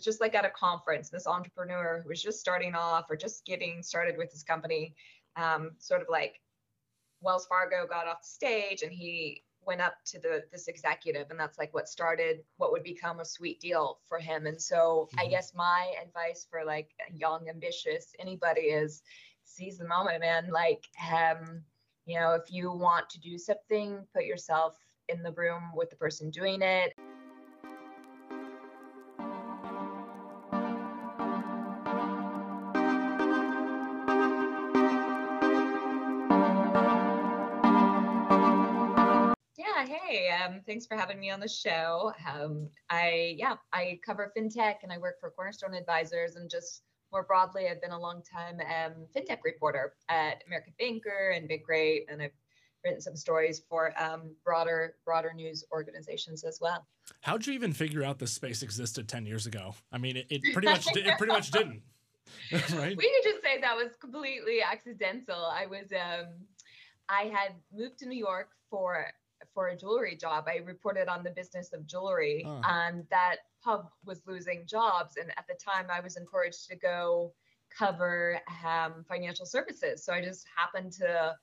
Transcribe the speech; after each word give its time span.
was 0.00 0.04
just 0.06 0.20
like 0.20 0.34
at 0.34 0.46
a 0.46 0.50
conference. 0.50 1.10
This 1.10 1.26
entrepreneur 1.26 2.00
who 2.02 2.08
was 2.08 2.22
just 2.22 2.40
starting 2.40 2.74
off 2.74 3.10
or 3.10 3.16
just 3.16 3.44
getting 3.44 3.82
started 3.82 4.16
with 4.16 4.32
his 4.32 4.42
company, 4.42 4.94
um, 5.36 5.72
sort 5.78 6.00
of 6.00 6.06
like 6.08 6.40
Wells 7.20 7.46
Fargo 7.46 7.86
got 7.86 8.06
off 8.06 8.22
the 8.22 8.28
stage 8.28 8.82
and 8.82 8.90
he 8.90 9.42
went 9.62 9.82
up 9.82 9.96
to 10.06 10.18
the 10.18 10.42
this 10.50 10.68
executive 10.68 11.30
and 11.30 11.38
that's 11.38 11.58
like 11.58 11.74
what 11.74 11.86
started 11.86 12.38
what 12.56 12.72
would 12.72 12.82
become 12.82 13.20
a 13.20 13.24
sweet 13.26 13.60
deal 13.60 13.98
for 14.08 14.18
him 14.18 14.46
and 14.46 14.58
so 14.58 15.06
mm-hmm. 15.12 15.20
i 15.20 15.26
guess 15.28 15.52
my 15.54 15.92
advice 16.02 16.46
for 16.50 16.64
like 16.64 16.88
young 17.12 17.46
ambitious 17.46 18.14
anybody 18.18 18.62
is 18.62 19.02
seize 19.44 19.76
the 19.76 19.86
moment 19.86 20.20
man 20.20 20.48
like 20.50 20.86
um 21.12 21.62
you 22.06 22.18
know 22.18 22.32
if 22.32 22.50
you 22.50 22.72
want 22.72 23.10
to 23.10 23.20
do 23.20 23.36
something 23.36 23.98
put 24.14 24.24
yourself 24.24 24.78
in 25.10 25.22
the 25.22 25.32
room 25.32 25.64
with 25.74 25.90
the 25.90 25.96
person 25.96 26.30
doing 26.30 26.62
it 26.62 26.94
thanks 40.70 40.86
for 40.86 40.96
having 40.96 41.18
me 41.18 41.30
on 41.30 41.40
the 41.40 41.48
show. 41.48 42.12
Um, 42.32 42.68
I 42.90 43.34
yeah, 43.36 43.56
I 43.72 43.98
cover 44.06 44.32
fintech 44.38 44.76
and 44.84 44.92
I 44.92 44.98
work 44.98 45.16
for 45.18 45.30
Cornerstone 45.30 45.74
Advisors, 45.74 46.36
and 46.36 46.48
just 46.48 46.82
more 47.10 47.24
broadly, 47.24 47.68
I've 47.68 47.82
been 47.82 47.90
a 47.90 47.98
long 47.98 48.22
time 48.22 48.60
um, 48.60 48.92
fintech 49.12 49.38
reporter 49.44 49.94
at 50.08 50.44
American 50.46 50.72
Banker 50.78 51.34
and 51.34 51.50
Bankrate, 51.50 52.02
and 52.08 52.22
I've 52.22 52.30
written 52.84 53.00
some 53.00 53.16
stories 53.16 53.62
for 53.68 53.92
um, 54.00 54.32
broader 54.44 54.94
broader 55.04 55.32
news 55.34 55.64
organizations 55.72 56.44
as 56.44 56.60
well. 56.60 56.86
How'd 57.22 57.48
you 57.48 57.52
even 57.52 57.72
figure 57.72 58.04
out 58.04 58.20
this 58.20 58.30
space 58.30 58.62
existed 58.62 59.08
ten 59.08 59.26
years 59.26 59.46
ago? 59.46 59.74
I 59.90 59.98
mean, 59.98 60.18
it, 60.18 60.26
it 60.30 60.52
pretty 60.52 60.68
much 60.68 60.86
it 60.96 61.18
pretty 61.18 61.32
much 61.32 61.50
didn't. 61.50 61.82
right? 62.52 62.96
We 62.96 63.10
could 63.10 63.32
just 63.32 63.42
say 63.42 63.60
that 63.60 63.74
was 63.74 63.96
completely 64.00 64.62
accidental. 64.62 65.46
I 65.46 65.66
was 65.66 65.90
um, 65.92 66.26
I 67.08 67.22
had 67.22 67.54
moved 67.76 67.98
to 67.98 68.06
New 68.06 68.18
York 68.18 68.50
for 68.70 69.04
for 69.54 69.68
a 69.68 69.76
jewelry 69.76 70.16
job. 70.16 70.44
I 70.46 70.56
reported 70.64 71.08
on 71.08 71.22
the 71.22 71.30
business 71.30 71.72
of 71.72 71.86
jewelry, 71.86 72.44
oh. 72.46 72.60
and 72.68 73.04
that 73.10 73.36
pub 73.62 73.88
was 74.04 74.22
losing 74.26 74.66
jobs. 74.66 75.16
And 75.16 75.30
at 75.36 75.46
the 75.48 75.54
time, 75.54 75.86
I 75.92 76.00
was 76.00 76.16
encouraged 76.16 76.68
to 76.68 76.76
go 76.76 77.32
cover 77.76 78.40
um, 78.66 79.04
financial 79.08 79.46
services. 79.46 80.04
So 80.04 80.12
I 80.12 80.22
just 80.22 80.46
happened 80.56 80.92
to 80.94 81.34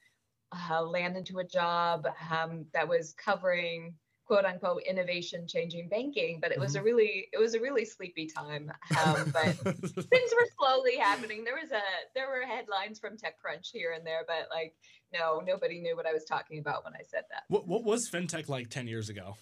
uh, 0.52 0.82
land 0.82 1.18
into 1.18 1.40
a 1.40 1.44
job 1.44 2.08
um, 2.32 2.66
that 2.74 2.88
was 2.88 3.14
covering 3.14 3.94
quote 4.28 4.44
unquote 4.44 4.84
innovation 4.84 5.48
changing 5.48 5.88
banking 5.88 6.40
but 6.42 6.52
it 6.52 6.60
was 6.60 6.74
mm-hmm. 6.74 6.82
a 6.82 6.84
really 6.84 7.28
it 7.32 7.40
was 7.40 7.54
a 7.54 7.60
really 7.60 7.86
sleepy 7.86 8.28
time 8.28 8.70
um, 9.06 9.32
but 9.32 9.56
things 9.64 10.32
were 10.36 10.48
slowly 10.60 10.98
happening. 10.98 11.44
There 11.44 11.56
was 11.56 11.72
a 11.72 11.82
there 12.14 12.28
were 12.28 12.46
headlines 12.46 13.00
from 13.00 13.14
techcrunch 13.14 13.72
here 13.72 13.94
and 13.96 14.06
there 14.06 14.22
but 14.28 14.50
like 14.54 14.76
no 15.14 15.42
nobody 15.46 15.80
knew 15.80 15.96
what 15.96 16.06
i 16.06 16.14
was 16.14 16.26
talking 16.26 16.60
about 16.60 16.84
when 16.84 16.94
i 16.94 17.04
said 17.08 17.24
that. 17.32 17.44
What, 17.48 17.68
what 17.68 17.84
was 17.84 18.10
fintech 18.10 18.50
like 18.50 18.70
10 18.70 18.88
years 18.88 19.10
ago? 19.10 19.38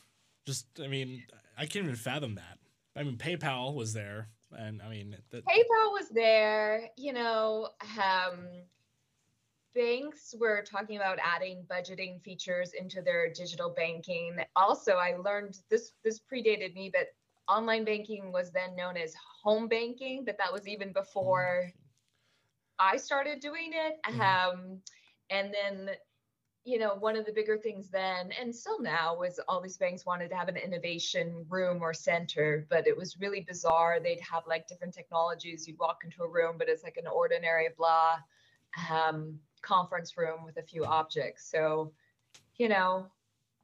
Just 0.45 0.67
i 0.83 0.87
mean 0.87 1.23
i 1.57 1.65
can't 1.65 1.85
even 1.85 1.95
fathom 1.95 2.35
that. 2.35 2.59
I 2.95 3.03
mean 3.03 3.17
paypal 3.17 3.73
was 3.73 3.93
there 3.93 4.29
and 4.55 4.81
i 4.81 4.89
mean 4.89 5.17
the- 5.31 5.41
paypal 5.41 5.91
was 5.91 6.09
there 6.09 6.89
you 6.95 7.11
know 7.11 7.69
um 7.97 8.47
banks 9.75 10.33
were 10.39 10.63
talking 10.63 10.95
about 10.95 11.19
adding 11.21 11.65
budgeting 11.69 12.21
features 12.23 12.71
into 12.73 13.01
their 13.01 13.31
digital 13.31 13.69
banking. 13.69 14.37
Also, 14.55 14.93
I 14.93 15.17
learned 15.17 15.59
this 15.69 15.91
this 16.03 16.21
predated 16.31 16.73
me, 16.73 16.89
but 16.91 17.09
online 17.47 17.85
banking 17.85 18.31
was 18.31 18.51
then 18.51 18.75
known 18.75 18.97
as 18.97 19.13
home 19.43 19.67
banking, 19.67 20.23
but 20.25 20.37
that 20.37 20.51
was 20.51 20.67
even 20.67 20.91
before 20.93 21.69
I 22.79 22.97
started 22.97 23.39
doing 23.39 23.71
it. 23.73 23.99
Mm-hmm. 24.07 24.21
Um, 24.21 24.81
and 25.29 25.53
then, 25.53 25.91
you 26.63 26.79
know, 26.79 26.95
one 26.95 27.15
of 27.15 27.25
the 27.25 27.31
bigger 27.31 27.57
things 27.57 27.89
then, 27.89 28.31
and 28.39 28.53
still 28.53 28.81
now, 28.81 29.15
was 29.15 29.39
all 29.47 29.61
these 29.61 29.77
banks 29.77 30.05
wanted 30.05 30.29
to 30.29 30.35
have 30.35 30.47
an 30.47 30.57
innovation 30.57 31.45
room 31.49 31.81
or 31.81 31.93
center, 31.93 32.65
but 32.69 32.87
it 32.87 32.97
was 32.97 33.19
really 33.19 33.41
bizarre. 33.41 33.99
They'd 34.01 34.19
have 34.21 34.43
like 34.47 34.67
different 34.67 34.93
technologies. 34.93 35.67
You'd 35.67 35.79
walk 35.79 36.01
into 36.03 36.23
a 36.23 36.29
room, 36.29 36.55
but 36.57 36.69
it's 36.69 36.83
like 36.83 36.97
an 36.97 37.07
ordinary 37.07 37.69
blah. 37.77 38.15
Um, 38.91 39.39
conference 39.65 40.17
room 40.17 40.43
with 40.45 40.57
a 40.57 40.63
few 40.63 40.85
objects. 40.85 41.49
So, 41.49 41.91
you 42.57 42.69
know, 42.69 43.07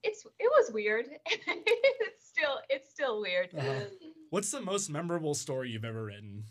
it's 0.04 0.26
it 0.40 0.50
was 0.58 0.72
weird. 0.72 1.08
it's 1.26 2.28
still 2.28 2.60
it's 2.70 2.90
still 2.90 3.22
weird. 3.22 3.50
Uh-huh. 3.58 3.86
What's 4.30 4.52
the 4.52 4.62
most 4.62 4.90
memorable 4.90 5.34
story 5.34 5.70
you've 5.70 5.86
ever 5.86 6.06
written? 6.06 6.44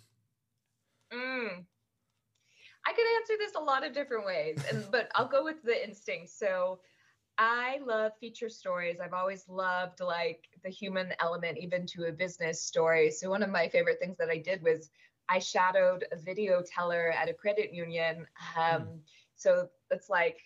Mm. 1.12 1.64
I 2.86 2.92
could 2.92 3.04
answer 3.16 3.34
this 3.38 3.54
a 3.56 3.60
lot 3.60 3.84
of 3.84 3.92
different 3.92 4.24
ways, 4.24 4.62
and 4.70 4.84
but 4.90 5.10
I'll 5.14 5.28
go 5.28 5.44
with 5.44 5.62
the 5.62 5.84
instinct. 5.84 6.30
So 6.30 6.80
I 7.38 7.80
love 7.84 8.12
feature 8.20 8.48
stories. 8.48 8.98
I've 9.02 9.14
always 9.14 9.48
loved 9.48 10.00
like 10.00 10.48
the 10.62 10.70
human 10.70 11.12
element, 11.20 11.58
even 11.58 11.86
to 11.86 12.04
a 12.04 12.12
business 12.12 12.60
story. 12.60 13.10
So 13.10 13.30
one 13.30 13.42
of 13.42 13.50
my 13.50 13.68
favorite 13.68 13.98
things 13.98 14.16
that 14.18 14.28
I 14.28 14.38
did 14.38 14.62
was 14.62 14.90
I 15.28 15.38
shadowed 15.38 16.04
a 16.12 16.16
video 16.16 16.62
teller 16.62 17.10
at 17.10 17.28
a 17.28 17.32
credit 17.32 17.72
union. 17.72 18.26
Um, 18.58 18.82
mm. 18.82 18.98
So 19.40 19.68
it's 19.90 20.10
like 20.10 20.38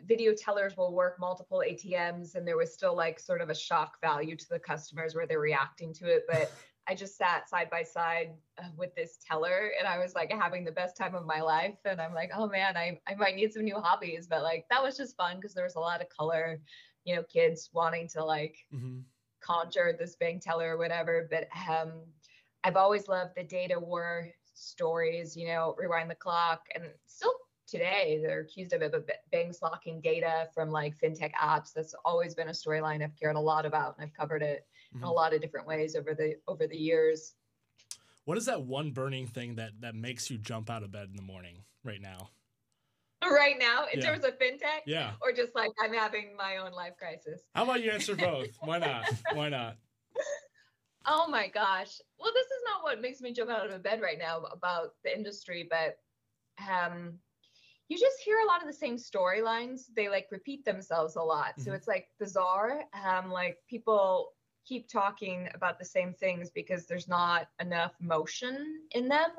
video 0.00 0.32
tellers 0.34 0.76
will 0.78 0.94
work 0.94 1.20
multiple 1.20 1.62
ATMs 1.66 2.34
and 2.34 2.48
there 2.48 2.56
was 2.56 2.72
still 2.72 2.96
like 2.96 3.20
sort 3.20 3.42
of 3.42 3.50
a 3.50 3.54
shock 3.54 4.00
value 4.00 4.34
to 4.34 4.48
the 4.48 4.58
customers 4.58 5.14
where 5.14 5.26
they're 5.26 5.38
reacting 5.38 5.92
to 5.94 6.06
it. 6.06 6.24
But 6.26 6.50
I 6.88 6.94
just 6.94 7.18
sat 7.18 7.50
side 7.50 7.68
by 7.70 7.82
side 7.82 8.30
uh, 8.58 8.68
with 8.78 8.94
this 8.96 9.18
teller 9.28 9.72
and 9.78 9.86
I 9.86 9.98
was 9.98 10.14
like 10.14 10.32
having 10.32 10.64
the 10.64 10.72
best 10.72 10.96
time 10.96 11.14
of 11.14 11.26
my 11.26 11.42
life. 11.42 11.76
And 11.84 12.00
I'm 12.00 12.14
like, 12.14 12.30
oh 12.34 12.48
man, 12.48 12.78
I, 12.78 12.98
I 13.06 13.14
might 13.14 13.36
need 13.36 13.52
some 13.52 13.64
new 13.64 13.76
hobbies. 13.76 14.26
But 14.26 14.42
like 14.42 14.64
that 14.70 14.82
was 14.82 14.96
just 14.96 15.16
fun 15.16 15.36
because 15.36 15.52
there 15.52 15.64
was 15.64 15.76
a 15.76 15.80
lot 15.80 16.00
of 16.00 16.08
color, 16.08 16.60
you 17.04 17.14
know, 17.14 17.22
kids 17.30 17.68
wanting 17.74 18.08
to 18.14 18.24
like 18.24 18.56
mm-hmm. 18.74 19.00
conjure 19.42 19.94
this 19.96 20.16
bank 20.16 20.42
teller 20.42 20.74
or 20.74 20.78
whatever. 20.78 21.28
But 21.30 21.46
um, 21.70 21.92
I've 22.64 22.76
always 22.76 23.06
loved 23.06 23.32
the 23.36 23.44
data 23.44 23.78
war 23.78 24.28
stories, 24.54 25.36
you 25.36 25.46
know, 25.48 25.76
rewind 25.78 26.10
the 26.10 26.14
clock 26.14 26.62
and 26.74 26.84
still 27.06 27.34
today 27.72 28.20
they're 28.22 28.40
accused 28.40 28.74
of 28.74 28.82
it, 28.82 28.92
but 28.92 29.08
banks 29.32 29.62
locking 29.62 30.00
data 30.00 30.48
from 30.54 30.70
like 30.70 30.94
fintech 30.98 31.32
apps. 31.32 31.72
That's 31.72 31.94
always 32.04 32.34
been 32.34 32.48
a 32.48 32.52
storyline 32.52 33.02
I've 33.02 33.18
cared 33.18 33.36
a 33.36 33.40
lot 33.40 33.64
about, 33.64 33.96
and 33.96 34.04
I've 34.04 34.14
covered 34.14 34.42
it 34.42 34.66
mm-hmm. 34.88 34.98
in 34.98 35.04
a 35.04 35.06
mm-hmm. 35.06 35.16
lot 35.16 35.32
of 35.32 35.40
different 35.40 35.66
ways 35.66 35.96
over 35.96 36.14
the 36.14 36.36
over 36.46 36.66
the 36.66 36.76
years. 36.76 37.34
What 38.26 38.36
is 38.36 38.44
that 38.44 38.62
one 38.62 38.92
burning 38.92 39.26
thing 39.26 39.56
that 39.56 39.70
that 39.80 39.94
makes 39.94 40.30
you 40.30 40.36
jump 40.36 40.70
out 40.70 40.82
of 40.82 40.92
bed 40.92 41.08
in 41.10 41.16
the 41.16 41.22
morning 41.22 41.64
right 41.82 42.00
now? 42.00 42.28
Right 43.24 43.56
now, 43.58 43.86
in 43.92 44.00
yeah. 44.00 44.06
terms 44.06 44.24
of 44.24 44.38
fintech, 44.38 44.82
yeah, 44.86 45.12
or 45.22 45.32
just 45.32 45.54
like 45.54 45.70
I'm 45.82 45.94
having 45.94 46.36
my 46.36 46.58
own 46.58 46.72
life 46.72 46.94
crisis. 46.98 47.40
How 47.54 47.64
about 47.64 47.82
you 47.82 47.90
answer 47.90 48.14
both? 48.14 48.48
Why 48.60 48.78
not? 48.78 49.08
Why 49.32 49.48
not? 49.48 49.76
Oh 51.04 51.26
my 51.28 51.48
gosh. 51.48 51.98
Well, 52.20 52.30
this 52.32 52.46
is 52.46 52.62
not 52.64 52.84
what 52.84 53.00
makes 53.00 53.20
me 53.20 53.32
jump 53.32 53.50
out 53.50 53.68
of 53.68 53.82
bed 53.82 54.00
right 54.00 54.18
now 54.20 54.42
about 54.52 54.90
the 55.02 55.12
industry, 55.12 55.68
but 55.68 55.96
um, 56.62 57.14
you 57.92 57.98
just 57.98 58.20
hear 58.24 58.38
a 58.42 58.46
lot 58.46 58.62
of 58.62 58.66
the 58.66 58.72
same 58.72 58.96
storylines. 58.96 59.82
They 59.94 60.08
like 60.08 60.28
repeat 60.30 60.64
themselves 60.64 61.16
a 61.16 61.20
lot. 61.20 61.48
Mm-hmm. 61.50 61.62
So 61.62 61.72
it's 61.72 61.86
like 61.86 62.08
bizarre. 62.18 62.84
Um, 63.04 63.30
like 63.30 63.58
people 63.68 64.30
keep 64.66 64.88
talking 64.88 65.48
about 65.54 65.78
the 65.78 65.84
same 65.84 66.14
things 66.14 66.50
because 66.50 66.86
there's 66.86 67.06
not 67.06 67.48
enough 67.60 67.92
motion 68.00 68.80
in 68.92 69.08
them, 69.08 69.30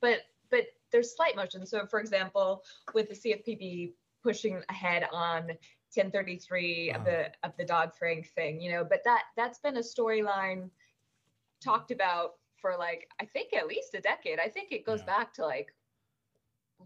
but 0.00 0.20
but 0.50 0.68
there's 0.90 1.14
slight 1.14 1.36
motion. 1.36 1.66
So 1.66 1.84
for 1.84 2.00
example, 2.00 2.62
with 2.94 3.10
the 3.10 3.14
CFPB 3.14 3.92
pushing 4.22 4.62
ahead 4.70 5.06
on 5.12 5.48
1033 5.94 6.92
wow. 6.92 6.98
of 6.98 7.04
the 7.04 7.30
of 7.42 7.52
the 7.58 7.64
Dodd 7.66 7.92
Frank 7.98 8.30
thing, 8.34 8.58
you 8.58 8.72
know, 8.72 8.84
but 8.88 9.02
that 9.04 9.24
that's 9.36 9.58
been 9.58 9.76
a 9.76 9.80
storyline 9.80 10.70
talked 11.62 11.90
about 11.90 12.36
for 12.58 12.74
like 12.78 13.06
I 13.20 13.26
think 13.26 13.52
at 13.52 13.66
least 13.66 13.94
a 13.94 14.00
decade. 14.00 14.38
I 14.38 14.48
think 14.48 14.72
it 14.72 14.86
goes 14.86 15.00
yeah. 15.00 15.18
back 15.18 15.34
to 15.34 15.44
like 15.44 15.74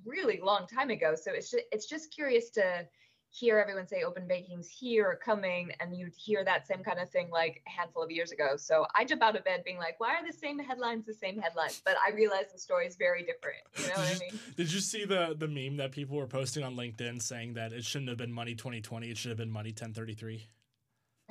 really 0.04 0.40
long 0.42 0.66
time 0.66 0.90
ago. 0.90 1.14
So 1.14 1.32
it's 1.32 1.50
just, 1.50 1.64
it's 1.70 1.86
just 1.86 2.14
curious 2.14 2.50
to 2.50 2.86
hear 3.32 3.58
everyone 3.58 3.86
say 3.86 4.02
open 4.02 4.28
banking's 4.28 4.68
here 4.68 5.06
or 5.08 5.16
coming, 5.16 5.70
and 5.80 5.96
you'd 5.96 6.12
hear 6.14 6.44
that 6.44 6.66
same 6.66 6.82
kind 6.84 6.98
of 7.00 7.08
thing 7.08 7.30
like 7.30 7.62
a 7.66 7.70
handful 7.70 8.02
of 8.02 8.10
years 8.10 8.30
ago. 8.30 8.56
So 8.56 8.86
I 8.94 9.06
jump 9.06 9.22
out 9.22 9.36
of 9.36 9.44
bed 9.44 9.62
being 9.64 9.78
like, 9.78 9.98
why 9.98 10.10
are 10.16 10.26
the 10.26 10.32
same 10.32 10.58
headlines 10.58 11.06
the 11.06 11.14
same 11.14 11.40
headlines? 11.40 11.80
But 11.82 11.96
I 12.06 12.14
realize 12.14 12.52
the 12.52 12.58
story 12.58 12.86
is 12.86 12.96
very 12.96 13.22
different. 13.22 13.62
You 13.78 13.86
know 13.86 14.00
what 14.00 14.16
I 14.16 14.18
mean? 14.18 14.38
Did 14.56 14.70
you 14.70 14.80
see 14.80 15.06
the 15.06 15.34
the 15.38 15.48
meme 15.48 15.78
that 15.78 15.92
people 15.92 16.16
were 16.18 16.26
posting 16.26 16.62
on 16.62 16.76
LinkedIn 16.76 17.22
saying 17.22 17.54
that 17.54 17.72
it 17.72 17.84
shouldn't 17.84 18.10
have 18.10 18.18
been 18.18 18.32
money 18.32 18.54
2020, 18.54 19.10
it 19.10 19.16
should 19.16 19.30
have 19.30 19.38
been 19.38 19.50
money 19.50 19.70
1033? 19.70 20.46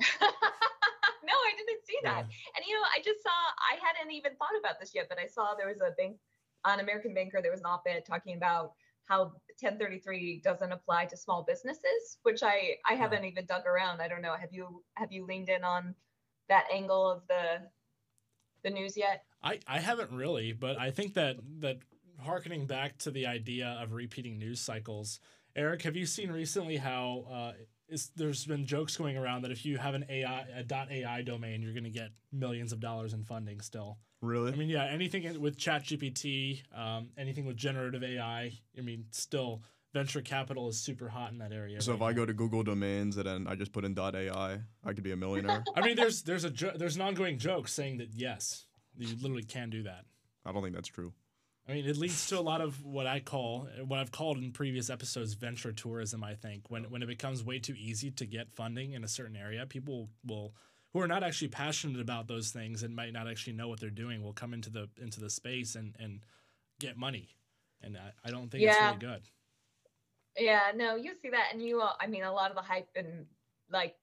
no, 0.00 0.06
I 0.18 1.52
didn't 1.56 1.86
see 1.86 1.98
that. 2.02 2.26
Yeah. 2.28 2.56
And 2.56 2.66
you 2.66 2.74
know, 2.74 2.82
I 2.82 2.98
just 2.98 3.22
saw 3.22 3.30
I 3.30 3.78
hadn't 3.80 4.12
even 4.12 4.32
thought 4.34 4.58
about 4.58 4.80
this 4.80 4.92
yet, 4.92 5.06
but 5.08 5.18
I 5.20 5.26
saw 5.26 5.54
there 5.54 5.68
was 5.68 5.78
a 5.78 5.94
bank 5.96 6.16
on 6.64 6.80
American 6.80 7.14
Banker, 7.14 7.40
there 7.42 7.50
was 7.50 7.60
an 7.60 7.66
op-ed 7.66 8.04
talking 8.06 8.36
about 8.36 8.72
how 9.06 9.24
1033 9.60 10.40
doesn't 10.44 10.72
apply 10.72 11.06
to 11.06 11.16
small 11.16 11.44
businesses, 11.46 12.18
which 12.22 12.42
I 12.42 12.76
I 12.88 12.94
haven't 12.94 13.24
even 13.24 13.46
dug 13.46 13.66
around. 13.66 14.00
I 14.00 14.08
don't 14.08 14.22
know. 14.22 14.34
Have 14.34 14.52
you 14.52 14.82
have 14.94 15.12
you 15.12 15.26
leaned 15.26 15.48
in 15.48 15.64
on 15.64 15.94
that 16.48 16.64
angle 16.72 17.10
of 17.10 17.22
the 17.28 17.68
the 18.62 18.70
news 18.70 18.96
yet? 18.96 19.24
I 19.42 19.58
I 19.66 19.80
haven't 19.80 20.12
really, 20.12 20.52
but 20.52 20.78
I 20.78 20.90
think 20.90 21.14
that 21.14 21.36
that 21.60 21.78
harkening 22.20 22.66
back 22.66 22.98
to 22.98 23.10
the 23.10 23.26
idea 23.26 23.78
of 23.82 23.92
repeating 23.92 24.38
news 24.38 24.60
cycles, 24.60 25.20
Eric, 25.54 25.82
have 25.82 25.96
you 25.96 26.06
seen 26.06 26.30
recently 26.30 26.76
how 26.76 27.24
uh, 27.30 27.52
is, 27.88 28.10
there's 28.16 28.46
been 28.46 28.64
jokes 28.64 28.96
going 28.96 29.16
around 29.16 29.42
that 29.42 29.50
if 29.50 29.66
you 29.66 29.76
have 29.76 29.94
an 29.94 30.04
AI 30.08 30.46
a 30.56 30.64
.ai 30.90 31.22
domain, 31.22 31.62
you're 31.62 31.74
going 31.74 31.84
to 31.84 31.90
get 31.90 32.10
millions 32.32 32.72
of 32.72 32.80
dollars 32.80 33.12
in 33.12 33.22
funding 33.24 33.60
still. 33.60 33.98
Really? 34.22 34.52
I 34.52 34.56
mean, 34.56 34.68
yeah, 34.68 34.84
anything 34.84 35.40
with 35.40 35.58
ChatGPT, 35.58 36.62
um, 36.76 37.08
anything 37.18 37.44
with 37.44 37.56
generative 37.56 38.02
AI. 38.02 38.52
I 38.78 38.80
mean, 38.80 39.04
still 39.10 39.62
venture 39.92 40.22
capital 40.22 40.68
is 40.68 40.78
super 40.78 41.08
hot 41.08 41.32
in 41.32 41.38
that 41.38 41.52
area. 41.52 41.82
So 41.82 41.92
right 41.92 41.96
if 41.96 42.02
I 42.02 42.12
go 42.12 42.24
to 42.24 42.32
Google 42.32 42.62
Domains 42.62 43.16
and 43.18 43.26
then 43.26 43.46
I 43.46 43.54
just 43.54 43.72
put 43.72 43.84
in 43.84 43.98
.ai, 43.98 44.60
I 44.84 44.92
could 44.92 45.02
be 45.02 45.12
a 45.12 45.16
millionaire. 45.16 45.64
I 45.76 45.82
mean, 45.82 45.96
there's 45.96 46.22
there's 46.22 46.44
a 46.44 46.50
jo- 46.50 46.72
there's 46.74 46.96
an 46.96 47.02
ongoing 47.02 47.38
joke 47.38 47.68
saying 47.68 47.98
that 47.98 48.14
yes, 48.14 48.64
you 48.96 49.14
literally 49.20 49.44
can 49.44 49.68
do 49.68 49.82
that. 49.82 50.06
I 50.46 50.52
don't 50.52 50.62
think 50.62 50.74
that's 50.74 50.88
true. 50.88 51.12
I 51.68 51.74
mean, 51.74 51.86
it 51.86 51.96
leads 51.96 52.26
to 52.26 52.38
a 52.38 52.40
lot 52.40 52.60
of 52.60 52.84
what 52.84 53.06
I 53.06 53.20
call, 53.20 53.68
what 53.86 54.00
I've 54.00 54.10
called 54.10 54.38
in 54.38 54.50
previous 54.52 54.90
episodes, 54.90 55.34
venture 55.34 55.72
tourism. 55.72 56.24
I 56.24 56.34
think 56.34 56.70
when 56.70 56.90
when 56.90 57.02
it 57.02 57.06
becomes 57.06 57.44
way 57.44 57.60
too 57.60 57.74
easy 57.76 58.10
to 58.12 58.26
get 58.26 58.52
funding 58.52 58.94
in 58.94 59.04
a 59.04 59.08
certain 59.08 59.36
area, 59.36 59.64
people 59.66 60.10
will 60.24 60.54
who 60.92 61.00
are 61.00 61.06
not 61.08 61.22
actually 61.22 61.48
passionate 61.48 62.00
about 62.00 62.26
those 62.26 62.50
things 62.50 62.82
and 62.82 62.94
might 62.96 63.12
not 63.12 63.28
actually 63.28 63.52
know 63.54 63.68
what 63.68 63.80
they're 63.80 63.90
doing 63.90 64.22
will 64.22 64.32
come 64.32 64.52
into 64.52 64.70
the 64.70 64.88
into 65.00 65.20
the 65.20 65.30
space 65.30 65.76
and 65.76 65.94
and 66.00 66.26
get 66.80 66.96
money, 66.96 67.36
and 67.80 67.96
I, 67.96 68.12
I 68.24 68.30
don't 68.30 68.50
think 68.50 68.64
it's 68.64 68.80
really 68.80 68.96
good. 68.96 69.22
Yeah, 70.36 70.72
no, 70.74 70.96
you 70.96 71.14
see 71.14 71.30
that, 71.30 71.50
and 71.52 71.62
you. 71.62 71.80
Uh, 71.80 71.92
I 72.00 72.06
mean, 72.06 72.22
a 72.24 72.32
lot 72.32 72.50
of 72.50 72.56
the 72.56 72.62
hype 72.62 72.88
and 72.96 73.26
like 73.70 73.96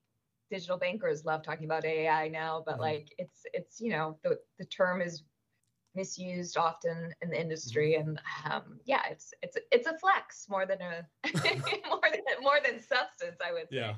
digital 0.52 0.78
bankers 0.78 1.26
love 1.26 1.44
talking 1.44 1.66
about 1.66 1.86
AI 1.86 2.28
now, 2.28 2.62
but 2.66 2.76
Mhm. 2.76 2.80
like 2.80 3.14
it's 3.18 3.42
it's 3.54 3.82
you 3.82 3.92
know 3.92 4.20
the 4.24 4.40
the 4.60 4.66
term 4.66 5.02
is 5.02 5.24
misused 5.96 6.58
often 6.58 7.14
in 7.22 7.30
the 7.30 7.40
industry, 7.40 7.94
Mm-hmm. 8.00 8.10
and 8.10 8.22
um, 8.52 8.80
yeah, 8.86 9.02
it's 9.10 9.34
it's 9.42 9.58
it's 9.72 9.88
a 9.88 9.98
flex 9.98 10.46
more 10.50 10.66
than 10.66 10.80
a 10.82 11.06
more 11.90 12.02
than 12.12 12.42
more 12.42 12.60
than 12.64 12.80
substance, 12.82 13.38
I 13.46 13.52
would 13.54 13.70
say. 13.70 13.78
Yeah. 13.78 13.94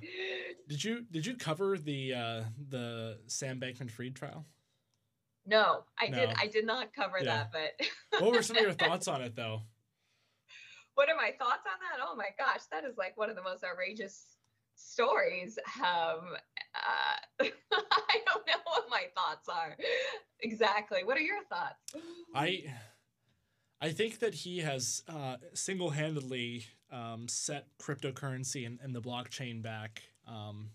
Did 0.68 0.84
you 0.84 1.06
did 1.12 1.26
you 1.26 1.36
cover 1.36 1.78
the 1.78 2.14
uh, 2.14 2.44
the 2.70 3.20
Sam 3.28 3.60
Bankman-Fried 3.60 4.16
trial? 4.16 4.46
No, 5.46 5.84
I 6.00 6.08
did 6.10 6.30
I 6.40 6.48
did 6.48 6.66
not 6.66 6.94
cover 6.94 7.18
Yeah. 7.20 7.46
that, 7.50 7.52
but 7.52 8.22
What 8.24 8.34
were 8.34 8.44
some 8.44 8.58
of 8.58 8.64
your 8.64 8.74
thoughts 8.74 9.08
on 9.08 9.22
it, 9.22 9.36
though? 9.36 9.62
what 10.96 11.10
are 11.10 11.16
my 11.16 11.32
thoughts 11.40 11.64
on 11.66 11.80
that? 11.80 12.06
Oh 12.06 12.16
my 12.16 12.28
gosh, 12.38 12.62
that 12.72 12.84
is 12.84 12.98
like 12.98 13.18
one 13.18 13.30
of 13.30 13.36
the 13.36 13.42
most 13.42 13.64
outrageous 13.64 14.36
stories. 14.82 15.58
Um, 15.80 16.36
uh, 16.76 17.18
I 17.72 18.18
don't 18.26 18.48
know 18.48 18.62
what 18.66 18.86
my 18.90 19.04
thoughts 19.16 19.50
are 19.50 19.76
exactly. 20.42 21.04
What 21.04 21.18
are 21.18 21.22
your 21.22 21.44
thoughts? 21.50 21.96
I 22.36 22.64
I 23.80 23.92
think 23.92 24.20
that 24.20 24.34
he 24.34 24.60
has 24.60 25.04
uh, 25.10 25.38
single-handedly 25.54 26.66
um, 26.92 27.28
set 27.28 27.66
cryptocurrency 27.82 28.66
and, 28.66 28.80
and 28.84 28.96
the 28.96 29.02
blockchain 29.02 29.62
back 29.62 30.04
um, 30.28 30.70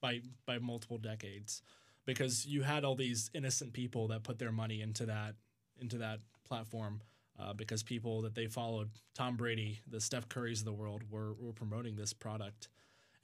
by 0.00 0.20
by 0.46 0.58
multiple 0.58 0.98
decades 0.98 1.62
because 2.06 2.46
you 2.46 2.62
had 2.62 2.84
all 2.84 2.94
these 2.94 3.30
innocent 3.34 3.72
people 3.72 4.08
that 4.08 4.22
put 4.22 4.38
their 4.38 4.52
money 4.52 4.82
into 4.82 5.06
that 5.06 5.34
into 5.80 5.98
that 5.98 6.20
platform 6.46 7.00
uh, 7.40 7.52
because 7.52 7.82
people 7.82 8.22
that 8.22 8.34
they 8.34 8.46
followed 8.46 8.90
Tom 9.14 9.36
Brady 9.36 9.80
the 9.88 10.00
Steph 10.00 10.28
Currys 10.28 10.60
of 10.60 10.66
the 10.66 10.72
world 10.72 11.02
were, 11.10 11.34
were 11.34 11.52
promoting 11.52 11.96
this 11.96 12.12
product 12.12 12.68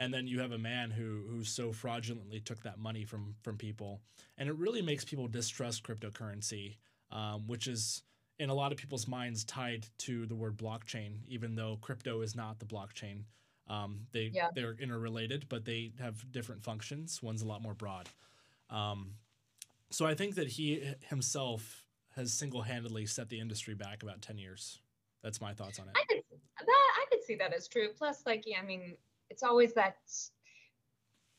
and 0.01 0.13
then 0.13 0.27
you 0.27 0.41
have 0.41 0.53
a 0.53 0.59
man 0.59 0.91
who 0.91 1.23
who 1.31 1.45
so 1.45 1.73
fraudulently 1.73 2.41
took 2.41 2.61
that 2.65 2.79
money 2.79 3.05
from 3.05 3.37
from 3.43 3.57
people 3.57 4.01
and 4.39 4.49
it 4.49 4.57
really 4.57 4.83
makes 4.83 5.05
people 5.05 5.29
distrust 5.29 5.85
cryptocurrency 5.85 6.77
um, 7.13 7.47
which 7.47 7.69
is 7.69 8.03
in 8.41 8.49
a 8.49 8.55
lot 8.55 8.73
of 8.73 8.79
people's 8.79 9.07
minds 9.07 9.45
tied 9.45 9.87
to 9.99 10.25
the 10.25 10.35
word 10.35 10.57
blockchain, 10.57 11.19
even 11.29 11.55
though 11.55 11.77
crypto 11.83 12.23
is 12.23 12.35
not 12.35 12.59
the 12.59 12.65
blockchain. 12.65 13.25
Um, 13.69 14.07
they 14.13 14.31
Yeah. 14.33 14.49
they're 14.55 14.73
interrelated, 14.73 15.47
but 15.49 15.67
they 15.67 15.93
have 15.99 16.33
different 16.33 16.63
functions. 16.65 17.23
One's 17.23 17.43
a 17.43 17.47
lot 17.47 17.61
more 17.61 17.75
broad. 17.75 18.09
Um, 18.71 19.15
so 19.91 20.07
I 20.07 20.15
think 20.15 20.37
that 20.37 20.49
he 20.49 20.95
himself 21.09 21.85
has 22.17 22.33
single-handedly 22.33 23.07
set 23.07 23.29
the 23.29 23.39
industry 23.39 23.75
back 23.75 24.03
about 24.03 24.23
ten 24.23 24.39
years. 24.39 24.81
That's 25.23 25.41
my 25.41 25.53
thoughts 25.53 25.79
on 25.79 25.89
it. 25.89 25.95
I 25.97 26.05
could 26.09 26.23
that 26.67 26.93
I 26.97 27.05
could 27.11 27.23
see 27.23 27.35
that 27.37 27.53
as 27.53 27.69
true. 27.69 27.91
Plus, 27.97 28.25
like, 28.25 28.45
yeah, 28.47 28.61
I 28.61 28.65
mean, 28.65 28.97
it's 29.31 29.43
always 29.43 29.73
that 29.75 29.97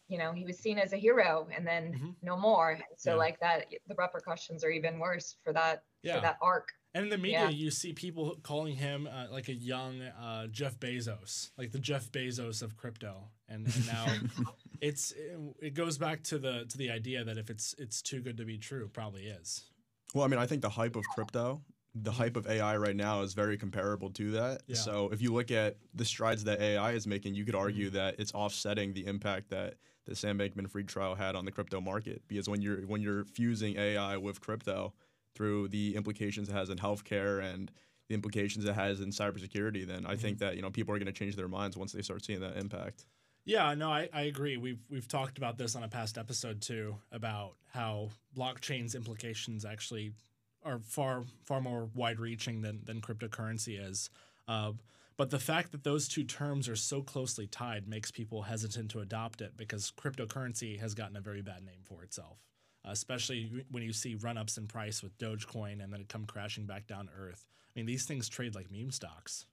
you 0.08 0.18
know 0.18 0.32
he 0.34 0.44
was 0.46 0.58
seen 0.58 0.78
as 0.78 0.94
a 0.94 0.98
hero 0.98 1.48
and 1.56 1.66
then 1.66 1.94
Mhm. 1.94 2.16
no 2.22 2.38
more. 2.38 2.80
So 2.98 3.12
Yeah. 3.12 3.16
like 3.16 3.40
that, 3.40 3.68
the 3.88 3.96
repercussions 3.96 4.64
are 4.64 4.70
even 4.72 5.00
worse 5.00 5.38
for 5.44 5.54
that 5.54 5.84
Yeah. 6.04 6.16
for 6.16 6.22
that 6.22 6.38
arc. 6.42 6.74
And 6.94 7.06
in 7.06 7.10
the 7.10 7.18
media, 7.18 7.44
Yeah. 7.44 7.50
you 7.50 7.72
see 7.72 7.94
people 7.94 8.36
calling 8.44 8.76
him 8.76 9.08
uh, 9.08 9.28
like 9.30 9.48
a 9.48 9.54
young 9.54 10.02
uh, 10.02 10.48
Jeff 10.48 10.78
Bezos, 10.78 11.52
like 11.58 11.72
the 11.72 11.80
Jeff 11.80 12.12
Bezos 12.12 12.62
of 12.62 12.76
crypto. 12.76 13.32
And, 13.48 13.66
and 13.68 13.86
now 13.86 14.08
it's 14.82 15.14
it 15.62 15.74
goes 15.74 15.98
back 15.98 16.24
to 16.24 16.40
the 16.40 16.66
to 16.66 16.78
the 16.78 16.90
idea 16.92 17.24
that 17.24 17.38
if 17.38 17.50
it's 17.50 17.74
it's 17.78 18.02
too 18.02 18.20
good 18.22 18.36
to 18.38 18.46
be 18.46 18.58
true, 18.58 18.90
probably 18.90 19.28
is. 19.28 19.72
Well, 20.14 20.26
I 20.26 20.28
mean, 20.28 20.40
I 20.40 20.46
think 20.48 20.62
the 20.62 20.70
hype 20.70 20.98
of 20.98 21.06
crypto, 21.16 21.64
the 21.94 22.12
hype 22.12 22.38
of 22.38 22.48
AI 22.48 22.78
right 22.78 22.96
now 22.96 23.22
is 23.22 23.34
very 23.34 23.58
comparable 23.58 24.10
to 24.12 24.32
that. 24.32 24.64
Yeah. 24.68 24.76
So 24.76 25.10
if 25.12 25.22
you 25.22 25.34
look 25.34 25.52
at 25.52 25.78
the 25.94 26.06
strides 26.06 26.44
that 26.46 26.62
AI 26.62 26.92
is 26.92 27.06
making, 27.06 27.36
you 27.36 27.44
could 27.44 27.54
mm-hmm. 27.54 27.64
argue 27.64 27.90
that 27.92 28.16
it's 28.18 28.34
offsetting 28.34 28.94
the 28.94 29.06
impact 29.06 29.50
that 29.50 29.76
the 30.06 30.16
Sam 30.16 30.40
Bankman-Fried 30.40 30.88
trial 30.88 31.16
had 31.16 31.36
on 31.36 31.46
the 31.46 31.52
crypto 31.52 31.82
market. 31.82 32.22
Because 32.28 32.48
when 32.48 32.62
you're 32.62 32.82
when 32.88 33.02
you're 33.02 33.26
fusing 33.26 33.78
AI 33.78 34.18
with 34.18 34.40
crypto 34.40 34.94
through 35.36 35.68
the 35.70 35.96
implications 35.96 36.50
it 36.50 36.54
has 36.54 36.70
in 36.70 36.78
healthcare 36.78 37.44
and 37.44 37.72
the 38.08 38.16
implications 38.16 38.66
it 38.66 38.74
has 38.74 39.02
in 39.02 39.10
cybersecurity, 39.10 39.86
then 39.86 40.06
I 40.06 40.16
think 40.16 40.38
mm-hmm. 40.38 40.46
that 40.46 40.56
you 40.56 40.62
know 40.62 40.70
people 40.70 40.94
are 40.96 40.98
going 40.98 41.08
to 41.08 41.12
change 41.12 41.36
their 41.36 41.50
minds 41.50 41.76
once 41.76 41.92
they 41.92 42.02
start 42.02 42.24
seeing 42.24 42.40
that 42.40 42.58
impact. 42.58 43.06
Yeah, 43.44 43.74
no, 43.74 43.90
I, 43.90 44.08
I 44.14 44.24
agree. 44.24 44.58
We've 44.58 44.82
we've 44.90 45.08
talked 45.08 45.38
about 45.38 45.58
this 45.58 45.76
on 45.76 45.84
a 45.84 45.88
past 45.88 46.18
episode 46.18 46.62
too 46.62 46.96
about 47.12 47.56
how 47.74 48.10
blockchain's 48.38 48.96
implications 48.96 49.66
actually 49.66 50.14
are 50.64 50.80
far 50.80 51.24
far 51.44 51.62
more 51.62 51.90
wide 51.94 52.20
reaching 52.20 52.62
than 52.62 52.82
than 52.86 53.02
cryptocurrency 53.02 53.80
is. 53.80 54.10
Uh, 54.48 54.74
but 55.18 55.30
the 55.30 55.40
fact 55.40 55.72
that 55.72 55.84
those 55.84 56.08
two 56.08 56.24
terms 56.24 56.68
are 56.68 56.76
so 56.76 57.02
closely 57.02 57.46
tied 57.46 57.88
makes 57.88 58.10
people 58.10 58.44
hesitant 58.44 58.90
to 58.92 59.02
adopt 59.02 59.42
it 59.42 59.56
because 59.56 59.92
cryptocurrency 59.92 60.80
has 60.80 60.96
gotten 60.96 61.16
a 61.16 61.22
very 61.22 61.42
bad 61.42 61.64
name 61.64 61.82
for 61.84 62.02
itself, 62.04 62.40
especially 62.86 63.64
when 63.70 63.84
you 63.84 63.94
see 63.94 64.16
run 64.16 64.38
ups 64.38 64.58
in 64.58 64.68
price 64.68 65.04
with 65.04 65.16
Dogecoin 65.20 65.84
and 65.84 65.94
then 65.94 66.02
it 66.02 66.10
come 66.10 66.26
crashing 66.26 66.66
back 66.66 66.88
down 66.88 67.08
to 67.08 67.14
earth. 67.14 67.46
I 67.68 67.80
mean, 67.80 67.86
these 67.86 68.06
things 68.06 68.30
trade 68.30 68.56
like 68.56 68.72
meme 68.72 68.92
stocks. 68.92 69.46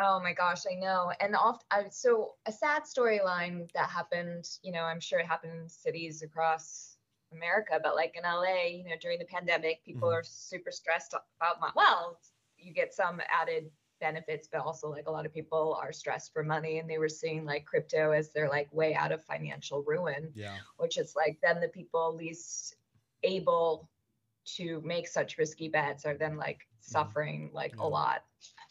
Oh 0.00 0.20
my 0.20 0.32
gosh, 0.32 0.62
I 0.70 0.74
know. 0.74 1.12
And 1.20 1.34
oft, 1.34 1.64
I, 1.70 1.84
so 1.90 2.34
a 2.46 2.52
sad 2.52 2.82
storyline 2.82 3.70
that 3.72 3.88
happened, 3.90 4.48
you 4.62 4.72
know, 4.72 4.82
I'm 4.82 5.00
sure 5.00 5.18
it 5.18 5.26
happened 5.26 5.52
in 5.60 5.68
cities 5.68 6.22
across 6.22 6.97
America, 7.32 7.78
but 7.82 7.94
like 7.94 8.16
in 8.16 8.24
LA, 8.24 8.66
you 8.66 8.84
know, 8.84 8.96
during 9.00 9.18
the 9.18 9.24
pandemic, 9.24 9.84
people 9.84 10.08
Mhm. 10.08 10.12
are 10.12 10.22
super 10.22 10.70
stressed 10.70 11.14
about 11.40 11.60
money. 11.60 11.72
Well, 11.76 12.20
you 12.56 12.72
get 12.72 12.92
some 12.94 13.20
added 13.28 13.70
benefits, 14.00 14.48
but 14.50 14.60
also 14.60 14.88
like 14.88 15.06
a 15.06 15.10
lot 15.10 15.26
of 15.26 15.32
people 15.34 15.74
are 15.74 15.92
stressed 15.92 16.32
for 16.32 16.42
money 16.44 16.78
and 16.78 16.88
they 16.88 16.98
were 16.98 17.08
seeing 17.08 17.44
like 17.44 17.64
crypto 17.66 18.12
as 18.12 18.32
their 18.32 18.48
like 18.48 18.72
way 18.72 18.94
out 18.94 19.12
of 19.12 19.24
financial 19.24 19.82
ruin, 19.82 20.34
Yeah. 20.34 20.60
which 20.76 20.96
is 20.98 21.14
like 21.16 21.38
then 21.42 21.60
the 21.60 21.68
people 21.68 22.14
least 22.14 22.76
able 23.22 23.90
to 24.44 24.80
make 24.82 25.06
such 25.08 25.38
risky 25.38 25.68
bets 25.68 26.06
are 26.06 26.16
then 26.16 26.36
like 26.36 26.68
suffering 26.80 27.50
like 27.52 27.74
Yeah. 27.74 27.82
a 27.82 27.86
lot 27.88 28.24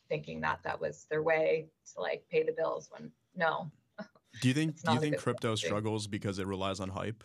thinking 0.09 0.41
that 0.41 0.63
that 0.63 0.79
was 0.79 1.05
their 1.05 1.21
way 1.23 1.69
to 1.93 2.01
like 2.01 2.27
pay 2.29 2.43
the 2.43 2.53
bills 2.53 2.89
when 2.91 3.11
no 3.35 3.71
Do 4.39 4.47
you 4.47 4.53
think 4.53 4.81
do 4.83 4.91
you 4.93 4.99
think 4.99 5.17
crypto 5.17 5.55
thing. 5.61 5.83
struggles 5.83 6.07
because 6.07 6.39
it 6.39 6.47
relies 6.47 6.79
on 6.79 6.89
hype? 6.89 7.23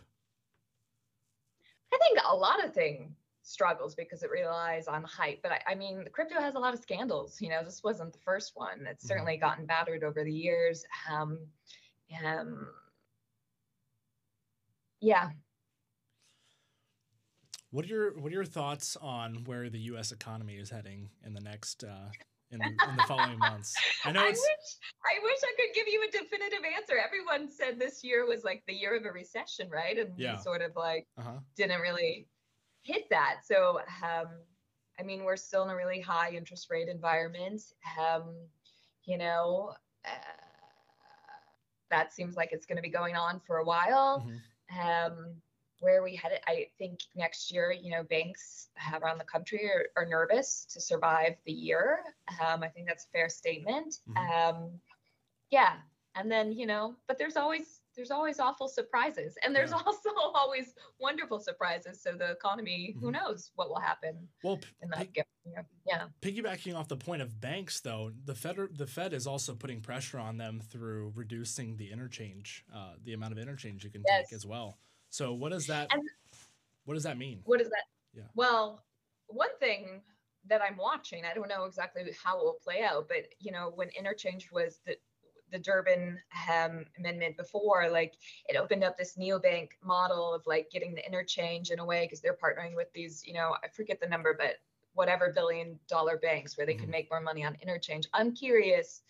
I 1.92 1.98
think 1.98 2.18
a 2.30 2.34
lot 2.36 2.64
of 2.64 2.72
thing 2.72 3.14
struggles 3.44 3.94
because 3.94 4.22
it 4.22 4.30
relies 4.30 4.86
on 4.86 5.02
hype 5.02 5.40
but 5.42 5.52
I, 5.52 5.72
I 5.72 5.74
mean 5.74 6.04
crypto 6.12 6.40
has 6.40 6.54
a 6.54 6.58
lot 6.58 6.74
of 6.74 6.80
scandals 6.80 7.40
you 7.40 7.48
know 7.48 7.64
this 7.64 7.82
wasn't 7.82 8.12
the 8.12 8.18
first 8.20 8.52
one 8.54 8.86
it's 8.88 9.04
Mhm. 9.04 9.08
certainly 9.08 9.36
gotten 9.36 9.66
battered 9.66 10.04
over 10.04 10.22
the 10.24 10.32
years 10.32 10.84
um 11.10 11.38
um 12.24 12.68
yeah 15.00 15.30
What 17.70 17.86
are 17.86 17.88
your 17.88 18.18
What 18.20 18.30
are 18.30 18.34
your 18.34 18.44
thoughts 18.44 18.96
on 19.00 19.44
where 19.44 19.70
the 19.70 19.78
U.S. 19.78 20.12
economy 20.12 20.56
is 20.56 20.68
heading 20.68 21.08
in 21.24 21.32
the 21.32 21.40
next 21.40 21.84
uh, 21.84 22.10
in, 22.52 22.58
the, 22.58 22.88
in 22.88 22.96
the 22.96 23.02
following 23.02 23.40
months? 23.40 23.76
I 24.04 24.12
know 24.12 24.20
I 24.20 24.30
wish 24.30 24.36
I 25.04 25.18
wish 25.22 25.38
I 25.42 25.52
could 25.56 25.74
give 25.74 25.88
you 25.88 26.06
a 26.06 26.10
definitive 26.10 26.60
answer. 26.76 26.96
Everyone 26.98 27.48
said 27.50 27.78
this 27.78 28.04
year 28.04 28.26
was 28.26 28.44
like 28.44 28.62
the 28.66 28.74
year 28.74 28.96
of 28.96 29.04
a 29.04 29.12
recession, 29.12 29.68
right? 29.70 29.98
And 29.98 30.16
Yeah. 30.16 30.36
we 30.36 30.38
sort 30.38 30.62
of 30.62 30.76
like 30.76 31.08
uh 31.18 31.22
huh 31.22 31.38
didn't 31.56 31.80
really 31.80 32.28
hit 32.82 33.08
that. 33.10 33.40
So 33.44 33.80
um 34.04 34.28
I 34.98 35.02
mean 35.02 35.24
we're 35.24 35.36
still 35.36 35.64
in 35.64 35.70
a 35.70 35.76
really 35.76 36.00
high 36.00 36.30
interest 36.30 36.70
rate 36.70 36.88
environment. 36.88 37.62
Um, 37.98 38.48
you 39.04 39.18
know, 39.18 39.74
uh, 40.04 40.10
that 41.90 42.12
seems 42.12 42.36
like 42.36 42.52
it's 42.52 42.66
going 42.66 42.76
to 42.76 42.82
be 42.82 42.88
going 42.88 43.16
on 43.16 43.40
for 43.40 43.58
a 43.58 43.64
while. 43.64 44.26
Mhm. 44.26 44.40
Um, 44.80 45.42
where 45.82 46.02
we 46.02 46.14
headed. 46.14 46.38
I 46.46 46.68
think 46.78 47.00
next 47.16 47.52
year, 47.52 47.72
you 47.72 47.90
know, 47.90 48.04
banks 48.04 48.68
around 49.02 49.18
the 49.18 49.24
country 49.24 49.68
are, 49.68 49.86
are 49.96 50.06
nervous 50.06 50.64
to 50.72 50.80
survive 50.80 51.34
the 51.44 51.52
year. 51.52 51.98
Um, 52.40 52.62
I 52.62 52.68
think 52.68 52.86
that's 52.86 53.04
a 53.04 53.08
fair 53.10 53.28
statement. 53.28 53.96
Mhm. 54.08 54.50
Um, 54.50 54.80
yeah, 55.50 55.78
and 56.14 56.30
then 56.30 56.52
you 56.52 56.66
know, 56.66 56.94
but 57.08 57.18
there's 57.18 57.36
always 57.36 57.80
there's 57.94 58.10
always 58.12 58.38
awful 58.40 58.68
surprises, 58.68 59.36
and 59.44 59.54
there's 59.54 59.70
Yeah. 59.72 59.82
also 59.84 60.08
always 60.34 60.74
wonderful 60.98 61.40
surprises. 61.40 62.00
So 62.00 62.12
the 62.12 62.30
economy, 62.30 62.96
who 63.00 63.08
Mhm. 63.08 63.12
knows 63.14 63.50
what 63.56 63.68
will 63.68 63.80
happen 63.80 64.28
Well, 64.42 64.56
p- 64.58 64.68
given? 65.12 65.26
Yeah. 65.84 66.08
piggybacking 66.22 66.74
off 66.76 66.86
the 66.88 66.96
point 66.96 67.20
of 67.20 67.40
banks, 67.40 67.80
though, 67.80 68.12
the 68.24 68.34
Fed 68.36 68.56
the 68.78 68.86
Fed 68.86 69.12
is 69.12 69.26
also 69.26 69.54
putting 69.56 69.80
pressure 69.82 70.18
on 70.20 70.36
them 70.38 70.60
through 70.60 71.12
reducing 71.16 71.76
the 71.76 71.90
interchange, 71.90 72.64
uh, 72.72 72.94
the 73.02 73.12
amount 73.12 73.32
of 73.32 73.38
interchange 73.38 73.82
you 73.84 73.90
can 73.90 74.04
Yes. 74.06 74.28
take 74.28 74.36
as 74.36 74.46
well. 74.46 74.78
So 75.12 75.34
what 75.34 75.50
does 75.52 75.66
that 75.66 75.92
And- 75.92 76.08
what 76.84 76.94
does 76.94 77.02
that 77.02 77.18
mean? 77.18 77.42
What 77.44 77.60
is 77.60 77.68
that? 77.68 77.84
Yeah. 78.14 78.22
Well, 78.34 78.82
one 79.26 79.54
thing 79.58 80.02
that 80.46 80.62
I'm 80.62 80.76
watching, 80.78 81.24
I 81.26 81.34
don't 81.34 81.48
know 81.48 81.64
exactly 81.64 82.10
how 82.20 82.38
it 82.40 82.44
will 82.44 82.54
play 82.54 82.82
out, 82.82 83.08
but 83.08 83.26
you 83.38 83.52
know, 83.52 83.68
when 83.70 83.90
interchange 83.90 84.50
was 84.50 84.78
the 84.86 84.98
the 85.50 85.58
Durbin 85.58 86.18
um, 86.50 86.86
amendment 86.96 87.36
before, 87.36 87.90
like 87.90 88.14
it 88.48 88.56
opened 88.56 88.82
up 88.82 88.96
this 88.96 89.18
neobank 89.18 89.72
model 89.82 90.32
of 90.32 90.46
like 90.46 90.70
getting 90.70 90.94
the 90.94 91.04
interchange 91.04 91.70
in 91.70 91.78
a 91.78 91.84
way 91.84 92.06
because 92.06 92.22
they're 92.22 92.32
partnering 92.42 92.74
with 92.74 92.90
these, 92.94 93.22
you 93.26 93.34
know, 93.34 93.54
I 93.62 93.68
forget 93.68 94.00
the 94.00 94.08
number, 94.08 94.32
but 94.32 94.60
whatever 94.94 95.30
billion 95.30 95.78
dollar 95.88 96.16
banks 96.16 96.56
where 96.56 96.64
they 96.64 96.72
Mhm. 96.74 96.80
could 96.80 96.88
make 96.88 97.10
more 97.10 97.20
money 97.20 97.44
on 97.44 97.54
interchange. 97.56 98.08
I'm 98.14 98.34
curious, 98.34 99.02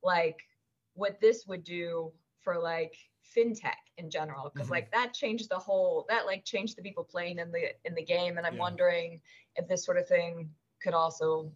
like, 0.00 0.46
what 0.94 1.18
this 1.20 1.44
would 1.48 1.64
do 1.64 2.12
for 2.38 2.56
like 2.56 2.94
fintech 3.36 3.89
in 4.00 4.10
general 4.10 4.50
because 4.50 4.68
Mhm. 4.68 4.72
like 4.72 4.90
that 4.92 5.14
changed 5.14 5.48
the 5.48 5.58
whole 5.58 6.04
that 6.08 6.26
like 6.26 6.44
changed 6.44 6.76
the 6.76 6.82
people 6.82 7.04
playing 7.04 7.38
in 7.38 7.52
the 7.52 7.74
in 7.84 7.94
the 7.94 8.02
game 8.02 8.38
and 8.38 8.46
i'm 8.46 8.54
Yeah. 8.54 8.60
wondering 8.60 9.20
if 9.56 9.68
this 9.68 9.84
sort 9.84 9.98
of 9.98 10.08
thing 10.08 10.52
could 10.82 10.94
also 10.94 11.52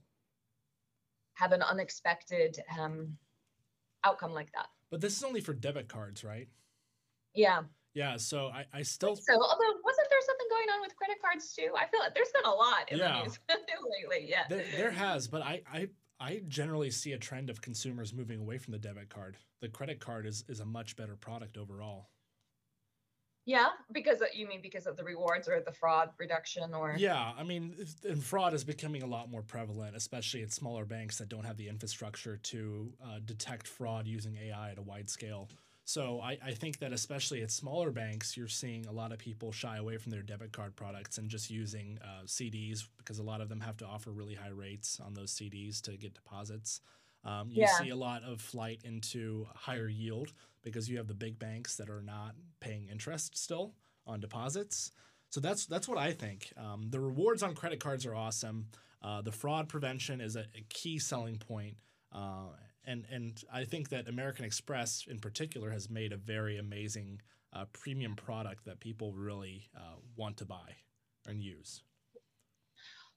have 1.34 1.52
an 1.52 1.62
unexpected 1.62 2.62
um 2.78 3.18
outcome 4.04 4.32
like 4.32 4.52
that 4.52 4.68
But 4.90 5.00
this 5.00 5.16
is 5.16 5.24
only 5.24 5.40
for 5.40 5.54
debit 5.54 5.88
cards, 5.88 6.22
right? 6.22 6.48
yeah 7.34 7.64
Yeah. 7.94 8.16
So 8.16 8.48
I, 8.48 8.66
I 8.72 8.82
still 8.82 9.16
so 9.16 9.32
although 9.34 9.80
wasn't 9.82 10.08
there 10.10 10.20
something 10.26 10.46
going 10.50 10.68
on 10.74 10.80
with 10.82 10.94
credit 10.96 11.16
cards 11.22 11.54
too 11.54 11.72
i 11.76 11.86
feel 11.86 12.00
like 12.00 12.14
there's 12.14 12.30
been 12.32 12.44
a 12.44 12.54
lot 12.54 12.90
in 12.92 12.98
Yeah. 12.98 13.18
the 13.18 13.24
news 13.24 13.38
lately 14.10 14.28
yeah 14.28 14.46
there, 14.48 14.64
there 14.76 14.90
has, 14.90 15.26
but 15.26 15.42
I, 15.42 15.62
I 15.66 15.88
I 16.20 16.42
generally 16.46 16.90
see 16.90 17.12
a 17.12 17.18
trend 17.18 17.50
of 17.50 17.60
consumers 17.60 18.12
moving 18.14 18.40
away 18.40 18.56
from 18.56 18.70
the 18.72 18.78
debit 18.78 19.08
card. 19.10 19.36
The 19.60 19.68
credit 19.68 19.98
card 19.98 20.26
is 20.26 20.44
is 20.48 20.60
a 20.60 20.64
much 20.64 20.94
better 20.96 21.16
product 21.16 21.56
overall. 21.58 22.08
Yeah 23.44 23.68
because 23.92 24.20
of- 24.20 24.28
you 24.34 24.46
mean 24.46 24.60
because 24.62 24.86
of 24.86 24.96
the 24.96 25.04
rewards 25.04 25.48
or 25.48 25.60
the 25.60 25.72
fraud 25.72 26.10
reduction 26.18 26.74
or 26.74 26.96
Yeah, 26.96 27.32
I 27.36 27.42
mean, 27.42 27.74
and 28.08 28.22
fraud 28.22 28.54
is 28.54 28.64
becoming 28.64 29.02
a 29.02 29.06
lot 29.06 29.30
more 29.30 29.42
prevalent, 29.42 29.96
especially 29.96 30.42
at 30.42 30.52
smaller 30.52 30.84
banks 30.84 31.18
that 31.18 31.28
don't 31.28 31.44
have 31.44 31.56
the 31.56 31.68
infrastructure 31.68 32.36
to 32.36 32.92
uh, 33.02 33.18
detect 33.24 33.66
fraud 33.66 34.06
using 34.06 34.36
AI 34.36 34.70
at 34.70 34.78
a 34.78 34.82
wide 34.82 35.10
scale. 35.10 35.48
So 35.86 36.20
I, 36.22 36.38
I 36.42 36.52
think 36.52 36.78
that 36.78 36.92
especially 36.92 37.42
at 37.42 37.50
smaller 37.50 37.90
banks, 37.90 38.36
you're 38.36 38.48
seeing 38.48 38.86
a 38.86 38.92
lot 38.92 39.12
of 39.12 39.18
people 39.18 39.52
shy 39.52 39.76
away 39.76 39.98
from 39.98 40.12
their 40.12 40.22
debit 40.22 40.52
card 40.52 40.74
products 40.76 41.18
and 41.18 41.28
just 41.28 41.50
using 41.50 41.98
uh, 42.02 42.24
CDs 42.24 42.84
because 42.96 43.18
a 43.18 43.22
lot 43.22 43.42
of 43.42 43.50
them 43.50 43.60
have 43.60 43.76
to 43.78 43.86
offer 43.86 44.10
really 44.10 44.34
high 44.34 44.48
rates 44.48 44.98
on 45.04 45.12
those 45.12 45.30
CDs 45.30 45.82
to 45.82 45.96
get 45.98 46.14
deposits. 46.14 46.80
Um, 47.24 47.50
you 47.50 47.62
Yeah. 47.62 47.78
see 47.78 47.90
a 47.90 47.96
lot 47.96 48.22
of 48.22 48.40
flight 48.40 48.80
into 48.84 49.46
higher 49.54 49.88
yield 49.88 50.32
because 50.62 50.88
you 50.88 50.98
have 50.98 51.08
the 51.08 51.14
big 51.14 51.38
banks 51.38 51.76
that 51.76 51.88
are 51.88 52.02
not 52.02 52.34
paying 52.60 52.88
interest 52.88 53.36
still 53.36 53.74
on 54.06 54.20
deposits. 54.20 54.90
So 55.30 55.40
that's 55.40 55.66
that's 55.66 55.88
what 55.88 55.98
I 55.98 56.12
think. 56.12 56.52
Um, 56.56 56.90
the 56.90 57.00
rewards 57.00 57.42
on 57.42 57.54
credit 57.54 57.80
cards 57.80 58.06
are 58.06 58.14
awesome. 58.14 58.68
Uh, 59.02 59.20
the 59.22 59.32
fraud 59.32 59.68
prevention 59.68 60.20
is 60.20 60.36
a, 60.36 60.46
a 60.54 60.64
key 60.68 60.98
selling 60.98 61.38
point, 61.38 61.76
uh, 62.12 62.48
and 62.84 63.06
and 63.10 63.42
I 63.52 63.64
think 63.64 63.88
that 63.88 64.08
American 64.08 64.44
Express 64.44 65.04
in 65.08 65.18
particular 65.18 65.70
has 65.70 65.90
made 65.90 66.12
a 66.12 66.16
very 66.16 66.58
amazing 66.58 67.20
uh, 67.52 67.64
premium 67.72 68.16
product 68.16 68.64
that 68.64 68.80
people 68.80 69.12
really 69.12 69.68
uh, 69.76 69.96
want 70.16 70.36
to 70.38 70.44
buy 70.44 70.76
and 71.26 71.42
use. 71.42 71.82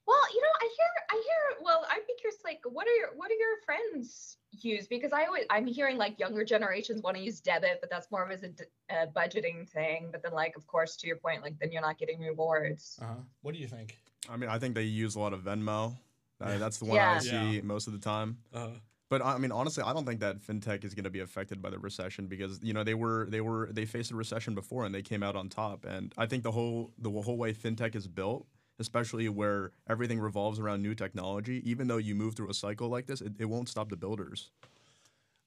Well, 0.08 0.18
you 0.34 0.40
know, 0.40 0.48
I 0.62 0.64
hear, 0.64 0.92
I 1.10 1.14
hear. 1.22 1.62
Well, 1.62 1.84
I'd 1.90 2.06
be 2.06 2.14
curious, 2.18 2.40
like, 2.42 2.60
what 2.64 2.86
are 2.86 2.94
your, 2.94 3.08
what 3.14 3.30
are 3.30 3.34
your 3.34 3.60
friends 3.66 4.38
use? 4.52 4.86
Because 4.88 5.12
I 5.12 5.26
always, 5.26 5.44
I'm 5.50 5.66
hearing 5.66 5.98
like 5.98 6.18
younger 6.18 6.44
generations 6.46 7.02
want 7.02 7.18
to 7.18 7.22
use 7.22 7.40
debit, 7.40 7.78
but 7.82 7.90
that's 7.90 8.10
more 8.10 8.24
of 8.24 8.30
as 8.30 8.42
a 8.42 9.06
budgeting 9.08 9.68
thing. 9.68 10.08
But 10.10 10.22
then, 10.22 10.32
like, 10.32 10.56
of 10.56 10.66
course, 10.66 10.96
to 10.96 11.06
your 11.06 11.16
point, 11.16 11.42
like, 11.42 11.58
then 11.58 11.70
you're 11.72 11.82
not 11.82 11.98
getting 11.98 12.20
rewards. 12.20 12.98
Uh-huh. 13.02 13.16
What 13.42 13.52
do 13.54 13.60
you 13.60 13.66
think? 13.68 13.98
I 14.30 14.38
mean, 14.38 14.48
I 14.48 14.58
think 14.58 14.74
they 14.74 14.84
use 14.84 15.14
a 15.14 15.20
lot 15.20 15.34
of 15.34 15.42
Venmo. 15.42 15.94
Uh, 16.40 16.50
Yeah. 16.50 16.56
that's 16.58 16.78
the 16.78 16.86
one 16.86 16.96
Yeah. 16.96 17.16
I 17.16 17.18
see 17.18 17.56
Yeah. 17.56 17.60
most 17.62 17.86
of 17.86 17.92
the 17.92 17.98
time. 17.98 18.38
Uh, 18.54 18.70
But 19.10 19.22
I 19.22 19.38
mean, 19.38 19.52
honestly, 19.52 19.82
I 19.82 19.92
don't 19.94 20.04
think 20.06 20.20
that 20.20 20.40
fintech 20.40 20.84
is 20.84 20.94
going 20.94 21.04
to 21.04 21.10
be 21.10 21.20
affected 21.20 21.62
by 21.62 21.70
the 21.70 21.78
recession 21.78 22.26
because 22.26 22.60
you 22.62 22.74
know 22.74 22.84
they 22.84 22.92
were 22.94 23.26
they 23.30 23.40
were 23.40 23.70
they 23.72 23.86
faced 23.86 24.10
a 24.10 24.14
recession 24.16 24.54
before 24.54 24.84
and 24.84 24.94
they 24.94 25.00
came 25.02 25.22
out 25.22 25.34
on 25.34 25.48
top. 25.48 25.86
And 25.86 26.14
I 26.18 26.26
think 26.26 26.42
the 26.42 26.52
whole 26.52 26.92
the 26.98 27.10
whole 27.10 27.38
way 27.38 27.54
fintech 27.54 27.94
is 27.94 28.06
built, 28.06 28.46
especially 28.78 29.28
where 29.28 29.72
everything 29.88 30.20
revolves 30.20 30.58
around 30.58 30.82
new 30.82 30.94
technology, 30.94 31.62
even 31.68 31.88
though 31.88 31.96
you 31.96 32.14
move 32.14 32.34
through 32.34 32.50
a 32.50 32.54
cycle 32.54 32.88
like 32.88 33.06
this, 33.06 33.20
it, 33.20 33.32
it 33.38 33.44
won't 33.46 33.68
stop 33.68 33.88
the 33.88 33.96
builders. 33.96 34.50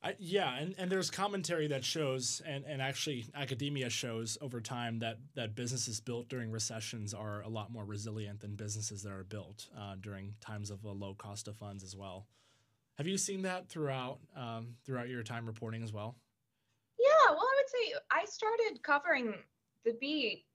I, 0.03 0.15
yeah, 0.17 0.57
and, 0.57 0.73
and 0.79 0.91
there's 0.91 1.11
commentary 1.11 1.67
that 1.67 1.85
shows, 1.85 2.41
and, 2.45 2.65
and 2.65 2.81
actually 2.81 3.27
academia 3.35 3.89
shows 3.89 4.35
over 4.41 4.59
time 4.59 4.97
that, 5.00 5.19
that 5.35 5.53
businesses 5.53 6.00
built 6.00 6.27
during 6.27 6.50
recessions 6.50 7.13
are 7.13 7.41
a 7.41 7.50
lot 7.50 7.71
more 7.71 7.85
resilient 7.85 8.39
than 8.39 8.55
businesses 8.55 9.03
that 9.03 9.11
are 9.11 9.23
built 9.23 9.67
uh, 9.77 9.95
during 10.01 10.33
times 10.41 10.71
of 10.71 10.83
a 10.85 10.91
low 10.91 11.13
cost 11.13 11.47
of 11.47 11.55
funds 11.55 11.83
as 11.83 11.95
well. 11.95 12.25
Have 12.97 13.07
you 13.07 13.17
seen 13.17 13.43
that 13.43 13.69
throughout 13.69 14.19
um, 14.35 14.75
throughout 14.85 15.07
your 15.07 15.23
time 15.23 15.45
reporting 15.45 15.81
as 15.81 15.93
well? 15.93 16.15
Yeah, 17.00 17.31
well, 17.31 17.39
I 17.39 17.55
would 17.57 17.69
say 17.69 17.93
I 18.11 18.25
started 18.25 18.83
covering 18.83 19.33
the 19.85 19.95
beat 20.00 20.45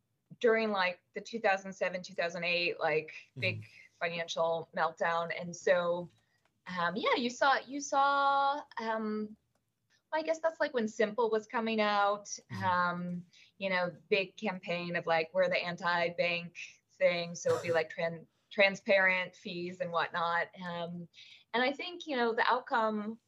during 0.40 0.70
like 0.70 0.98
the 1.14 1.20
2007, 1.20 2.02
2008, 2.02 2.80
like 2.80 3.12
big 3.38 3.64
financial 4.00 4.68
meltdown, 4.76 5.28
and 5.40 5.54
so 5.54 6.08
um, 6.78 6.94
yeah, 6.96 7.16
you 7.16 7.30
saw 7.30 7.54
you 7.66 7.80
saw. 7.80 8.60
Um, 8.82 9.36
I 10.12 10.22
guess 10.22 10.38
that's 10.42 10.60
like 10.60 10.74
when 10.74 10.88
Simple 10.88 11.30
was 11.30 11.46
coming 11.46 11.80
out. 11.80 12.28
Mhm. 12.52 12.62
Um, 12.62 13.22
you 13.58 13.70
know, 13.70 13.90
big 14.10 14.36
campaign 14.36 14.96
of 14.96 15.06
like 15.06 15.30
we're 15.32 15.48
the 15.48 15.62
anti-bank 15.62 16.52
thing, 16.98 17.34
so 17.34 17.50
it'll 17.50 17.62
be 17.62 17.72
like 17.72 17.90
tran- 17.96 18.26
transparent 18.50 19.34
fees 19.34 19.80
and 19.80 19.90
whatnot. 19.90 20.46
Um, 20.64 21.08
and 21.54 21.62
I 21.62 21.72
think 21.72 22.06
you 22.06 22.16
know 22.16 22.34
the 22.34 22.46
outcome 22.50 23.18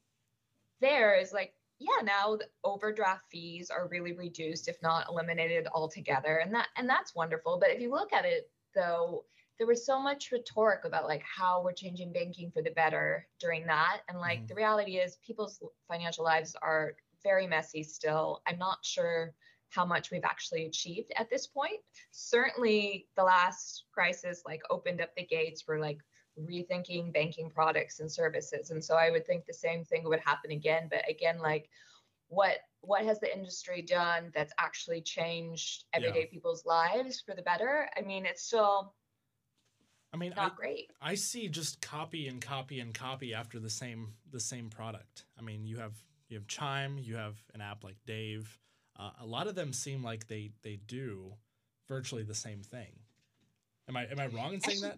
there 0.81 1.19
is 1.19 1.33
like 1.33 1.53
yeah 1.79 2.03
now 2.03 2.35
the 2.35 2.45
overdraft 2.63 3.23
fees 3.31 3.69
are 3.69 3.87
really 3.87 4.13
reduced 4.13 4.67
if 4.67 4.81
not 4.81 5.07
eliminated 5.09 5.67
altogether 5.73 6.37
and 6.37 6.53
that 6.53 6.67
and 6.75 6.87
that's 6.89 7.15
wonderful 7.15 7.57
but 7.59 7.69
if 7.69 7.81
you 7.81 7.89
look 7.89 8.13
at 8.13 8.25
it 8.25 8.51
though 8.75 9.23
there 9.57 9.67
was 9.67 9.85
so 9.85 9.99
much 9.99 10.31
rhetoric 10.31 10.85
about 10.85 11.05
like 11.05 11.23
how 11.23 11.61
we're 11.61 11.73
changing 11.73 12.13
banking 12.13 12.51
for 12.51 12.61
the 12.61 12.71
better 12.71 13.27
during 13.39 13.65
that 13.65 14.01
and 14.07 14.19
like 14.19 14.41
Mhm. 14.41 14.47
the 14.49 14.55
reality 14.55 14.97
is 14.97 15.17
people's 15.17 15.61
financial 15.87 16.23
lives 16.23 16.55
are 16.61 16.95
very 17.23 17.47
messy 17.47 17.83
still 17.83 18.41
i'm 18.45 18.57
not 18.57 18.83
sure 18.83 19.33
how 19.69 19.85
much 19.85 20.09
we've 20.11 20.23
actually 20.23 20.65
achieved 20.65 21.11
at 21.15 21.29
this 21.29 21.45
point 21.47 21.79
certainly 22.11 23.07
the 23.15 23.23
last 23.23 23.85
crisis 23.91 24.43
like 24.45 24.61
opened 24.69 25.01
up 25.01 25.13
the 25.15 25.25
gates 25.25 25.61
for 25.61 25.79
like 25.79 25.99
rethinking 26.47 27.11
banking 27.13 27.49
products 27.49 27.99
and 27.99 28.11
services 28.11 28.71
and 28.71 28.83
so 28.83 28.95
i 28.95 29.09
would 29.09 29.25
think 29.25 29.45
the 29.45 29.53
same 29.53 29.83
thing 29.83 30.03
would 30.03 30.19
happen 30.19 30.51
again 30.51 30.87
but 30.89 31.01
again 31.09 31.39
like 31.39 31.69
what 32.27 32.59
what 32.81 33.03
has 33.03 33.19
the 33.19 33.33
industry 33.35 33.81
done 33.81 34.31
that's 34.33 34.53
actually 34.57 35.01
changed 35.01 35.85
everyday 35.93 36.25
people's 36.25 36.65
lives 36.65 37.21
for 37.25 37.35
the 37.35 37.41
better 37.41 37.89
i 37.97 38.01
mean 38.01 38.25
it's 38.25 38.43
still 38.43 38.93
I 40.11 40.17
mean, 40.17 40.33
I, 40.35 40.43
not 40.43 40.55
great 40.55 40.91
I 40.99 41.13
see 41.13 41.49
just 41.49 41.81
copy 41.81 42.27
and 42.27 42.41
copy 42.41 42.79
and 42.79 42.93
copy 42.95 43.33
after 43.33 43.59
the 43.59 43.69
same 43.69 44.13
the 44.31 44.39
same 44.39 44.71
product. 44.71 45.25
I 45.37 45.43
mean, 45.43 45.67
you 45.67 45.77
have 45.77 45.93
you 46.29 46.37
have 46.37 46.47
Chime, 46.47 46.97
you 46.97 47.15
have 47.15 47.35
an 47.53 47.61
app 47.61 47.83
like 47.83 47.97
Dave. 48.07 48.57
Uh, 48.97 49.11
a 49.21 49.25
lot 49.25 49.47
of 49.47 49.53
them 49.55 49.71
seem 49.71 50.03
like 50.03 50.27
they 50.27 50.51
they 50.63 50.79
do 50.87 51.33
virtually 51.87 52.23
the 52.23 52.33
same 52.33 52.61
thing. 52.61 52.99
Am 53.87 53.97
I 53.97 54.05
am 54.05 54.19
I 54.19 54.27
wrong 54.27 54.53
in 54.53 54.61
saying 54.61 54.81
that? 54.81 54.97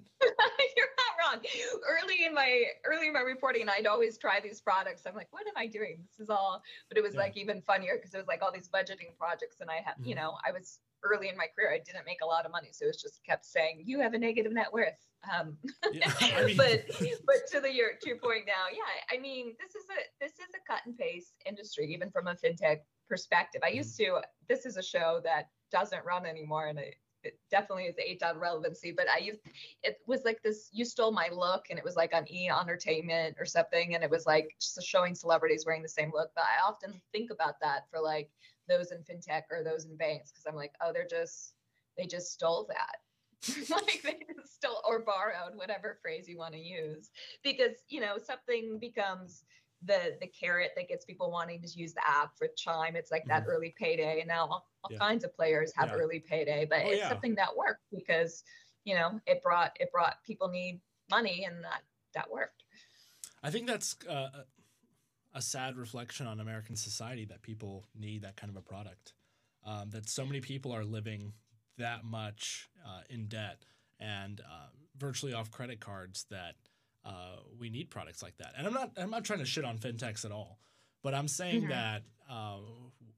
Wrong 1.31 1.41
early 2.03 2.25
in 2.25 2.33
my 2.33 2.63
early 2.85 3.07
in 3.07 3.13
my 3.13 3.21
reporting 3.21 3.67
i'd 3.69 3.87
always 3.87 4.17
try 4.17 4.39
these 4.39 4.61
products 4.61 5.03
i'm 5.07 5.15
like 5.15 5.27
what 5.31 5.45
am 5.47 5.53
i 5.57 5.65
doing 5.67 5.97
this 6.07 6.19
is 6.19 6.29
all 6.29 6.61
but 6.89 6.97
it 6.97 7.03
was 7.03 7.13
Yeah. 7.13 7.21
like 7.21 7.37
even 7.37 7.61
funnier 7.61 7.93
because 7.97 8.13
it 8.13 8.17
was 8.17 8.27
like 8.27 8.41
all 8.41 8.51
these 8.51 8.69
budgeting 8.69 9.15
projects 9.17 9.57
and 9.61 9.69
i 9.69 9.77
had 9.83 9.95
you 10.03 10.13
Mhm. 10.15 10.19
know 10.21 10.37
i 10.47 10.51
was 10.51 10.79
early 11.03 11.29
in 11.29 11.37
my 11.37 11.47
career 11.55 11.71
i 11.73 11.79
didn't 11.79 12.05
make 12.05 12.19
a 12.21 12.25
lot 12.25 12.45
of 12.45 12.51
money 12.51 12.69
so 12.71 12.85
it 12.85 12.89
was 12.89 13.01
just 13.01 13.23
kept 13.23 13.45
saying 13.45 13.81
you 13.85 13.99
have 13.99 14.13
a 14.13 14.17
negative 14.19 14.51
net 14.51 14.71
worth 14.71 14.99
um 15.33 15.57
Yeah, 15.91 16.11
I 16.21 16.43
mean- 16.45 16.57
but 16.57 16.85
but 17.25 17.47
to 17.51 17.59
the 17.59 17.73
your 17.73 17.89
to 18.01 18.09
your 18.09 18.17
point 18.19 18.45
now 18.45 18.65
yeah 18.71 19.15
i 19.15 19.19
mean 19.19 19.55
this 19.59 19.73
is 19.75 19.85
a 19.89 19.99
this 20.23 20.33
is 20.33 20.53
a 20.55 20.71
cut 20.71 20.81
and 20.85 20.97
paste 20.97 21.33
industry 21.45 21.85
even 21.93 22.11
from 22.11 22.27
a 22.27 22.35
fintech 22.35 22.79
perspective 23.09 23.61
i 23.63 23.67
Mm-hmm. 23.69 23.77
used 23.77 23.97
to 23.97 24.21
this 24.47 24.65
is 24.65 24.77
a 24.77 24.83
show 24.83 25.19
that 25.23 25.49
doesn't 25.71 26.03
run 26.05 26.25
anymore 26.25 26.67
and 26.67 26.77
it 26.79 26.95
it 27.23 27.39
definitely 27.49 27.85
is 27.85 28.21
out 28.21 28.35
of 28.35 28.41
relevancy, 28.41 28.91
but 28.91 29.09
I 29.09 29.19
used 29.19 29.39
it 29.83 29.97
was 30.07 30.23
like 30.23 30.41
this 30.43 30.69
you 30.71 30.85
stole 30.85 31.11
my 31.11 31.29
look 31.31 31.65
and 31.69 31.77
it 31.77 31.85
was 31.85 31.95
like 31.95 32.13
on 32.13 32.31
E 32.31 32.49
Entertainment 32.49 33.35
or 33.39 33.45
something 33.45 33.95
and 33.95 34.03
it 34.03 34.09
was 34.09 34.25
like 34.25 34.55
showing 34.81 35.15
celebrities 35.15 35.65
wearing 35.65 35.81
the 35.81 35.89
same 35.89 36.11
look. 36.13 36.31
But 36.35 36.45
I 36.45 36.67
often 36.67 36.99
think 37.11 37.31
about 37.31 37.55
that 37.61 37.85
for 37.89 37.99
like 37.99 38.29
those 38.67 38.91
in 38.91 38.99
fintech 38.99 39.43
or 39.51 39.63
those 39.63 39.85
in 39.85 39.95
banks 39.97 40.31
because 40.31 40.45
I'm 40.47 40.55
like, 40.55 40.73
oh, 40.81 40.91
they're 40.93 41.07
just 41.09 41.53
they 41.97 42.05
just 42.05 42.31
stole 42.31 42.67
that. 42.69 42.97
like 43.69 44.01
they 44.03 44.19
just 44.35 44.55
stole 44.55 44.81
or 44.87 44.99
borrowed 44.99 45.55
whatever 45.55 45.97
phrase 46.01 46.27
you 46.27 46.37
want 46.37 46.53
to 46.53 46.59
use 46.59 47.09
because 47.43 47.77
you 47.89 47.99
know 47.99 48.17
something 48.23 48.77
becomes 48.79 49.43
the 49.83 50.17
the 50.21 50.27
carrot 50.27 50.71
that 50.75 50.87
gets 50.87 51.05
people 51.05 51.31
wanting 51.31 51.61
to 51.61 51.67
use 51.67 51.93
the 51.93 52.07
app 52.07 52.37
for 52.37 52.47
Chime. 52.55 52.95
It's 52.95 53.11
like 53.11 53.25
that 53.27 53.43
Mhm. 53.43 53.49
early 53.49 53.75
payday, 53.77 54.19
and 54.19 54.27
now 54.27 54.47
all, 54.47 54.69
all 54.83 54.91
Yeah. 54.91 54.97
kinds 54.97 55.23
of 55.23 55.33
players 55.33 55.73
have 55.75 55.89
Yeah. 55.89 55.95
early 55.95 56.19
payday. 56.19 56.65
But 56.65 56.85
Oh, 56.85 56.89
it's 56.89 56.99
yeah. 56.99 57.09
something 57.09 57.35
that 57.35 57.55
worked 57.55 57.83
because 57.91 58.43
you 58.83 58.95
know 58.95 59.19
it 59.25 59.41
brought 59.41 59.75
it 59.79 59.91
brought 59.91 60.23
people 60.23 60.47
need 60.49 60.81
money, 61.09 61.45
and 61.45 61.63
that 61.63 61.83
that 62.13 62.29
worked. 62.29 62.63
I 63.43 63.49
think 63.51 63.67
that's 63.67 63.95
uh, 64.07 64.29
a- 64.33 64.45
a 65.33 65.41
sad 65.41 65.77
reflection 65.77 66.27
on 66.27 66.39
American 66.39 66.75
society 66.75 67.25
that 67.25 67.41
people 67.41 67.85
need 67.95 68.21
that 68.23 68.35
kind 68.35 68.49
of 68.49 68.57
a 68.57 68.61
product. 68.61 69.13
Um, 69.63 69.91
that 69.91 70.09
so 70.09 70.25
many 70.25 70.41
people 70.41 70.71
are 70.73 70.83
living 70.83 71.33
that 71.77 72.03
much 72.03 72.69
uh, 72.85 73.01
in 73.09 73.27
debt 73.27 73.63
and 73.99 74.41
uh, 74.41 74.67
virtually 74.97 75.33
off 75.33 75.49
credit 75.51 75.79
cards 75.79 76.25
that 76.29 76.55
uh, 77.05 77.37
we 77.59 77.69
need 77.69 77.89
products 77.89 78.21
like 78.21 78.37
that. 78.37 78.53
And 78.57 78.67
I'm 78.67 78.73
not 78.73 78.91
I'm 78.97 79.09
not 79.09 79.23
trying 79.23 79.39
to 79.39 79.45
shit 79.45 79.65
on 79.65 79.77
fintechs 79.77 80.25
at 80.25 80.31
all, 80.31 80.59
but 81.03 81.13
I'm 81.13 81.27
saying 81.27 81.63
Mhm. 81.63 81.69
that 81.69 82.03
uh, 82.29 82.59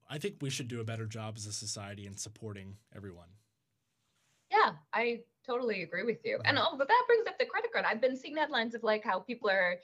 I 0.09 0.17
think 0.17 0.37
we 0.41 0.49
should 0.49 0.67
do 0.67 0.79
a 0.81 0.83
better 0.83 1.05
job 1.05 1.35
as 1.37 1.45
a 1.45 1.53
society 1.53 2.05
in 2.07 2.15
supporting 2.17 2.77
everyone. 2.95 3.29
Yeah, 4.51 4.73
I 4.93 5.21
totally 5.45 5.83
agree 5.83 6.03
with 6.03 6.19
you. 6.23 6.39
And 6.45 6.57
oh, 6.59 6.75
but 6.77 6.87
that 6.87 7.03
brings 7.07 7.27
up 7.27 7.37
the 7.39 7.45
credit 7.45 7.71
card. 7.71 7.85
I've 7.85 8.01
been 8.01 8.15
seeing 8.15 8.37
headlines 8.37 8.75
of 8.75 8.83
like 8.83 9.03
how 9.03 9.19
people 9.19 9.49
are, 9.49 9.79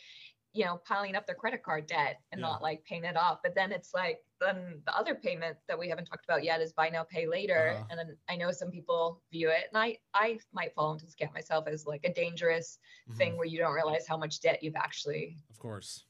you 0.54 0.66
know, 0.66 0.78
piling 0.78 1.16
up 1.16 1.26
their 1.28 1.36
credit 1.36 1.62
card 1.64 1.86
debt 1.88 2.22
and 2.32 2.40
Yeah. 2.42 2.48
not 2.48 2.62
like 2.62 2.84
paying 2.84 3.04
it 3.04 3.16
off. 3.16 3.40
But 3.44 3.54
then 3.56 3.72
it's 3.72 3.94
like 3.94 4.20
then 4.40 4.82
the 4.86 4.96
other 4.96 5.16
payment 5.16 5.58
that 5.68 5.78
we 5.78 5.90
haven't 5.90 6.06
talked 6.06 6.24
about 6.26 6.44
yet 6.44 6.62
is 6.62 6.74
buy 6.74 6.90
now, 6.90 7.04
pay 7.04 7.28
later. 7.28 7.74
Uh-huh. 7.76 7.86
And 7.90 8.00
then 8.00 8.18
I 8.30 8.36
know 8.36 8.52
some 8.52 8.72
people 8.72 9.22
view 9.32 9.50
it, 9.50 9.66
and 9.72 9.78
I 9.82 9.98
I 10.14 10.40
might 10.54 10.74
fall 10.74 10.92
into 10.94 11.06
this 11.06 11.16
camp 11.16 11.34
myself 11.34 11.68
as 11.68 11.86
like 11.86 12.04
a 12.04 12.14
dangerous 12.14 12.80
Mhm. 13.10 13.18
thing 13.18 13.38
where 13.38 13.46
you 13.48 13.60
don't 13.60 13.74
realize 13.74 14.08
how 14.08 14.18
much 14.18 14.40
debt 14.42 14.64
you've 14.64 14.76
actually 14.76 15.38
Of 15.50 15.60
course. 15.60 16.06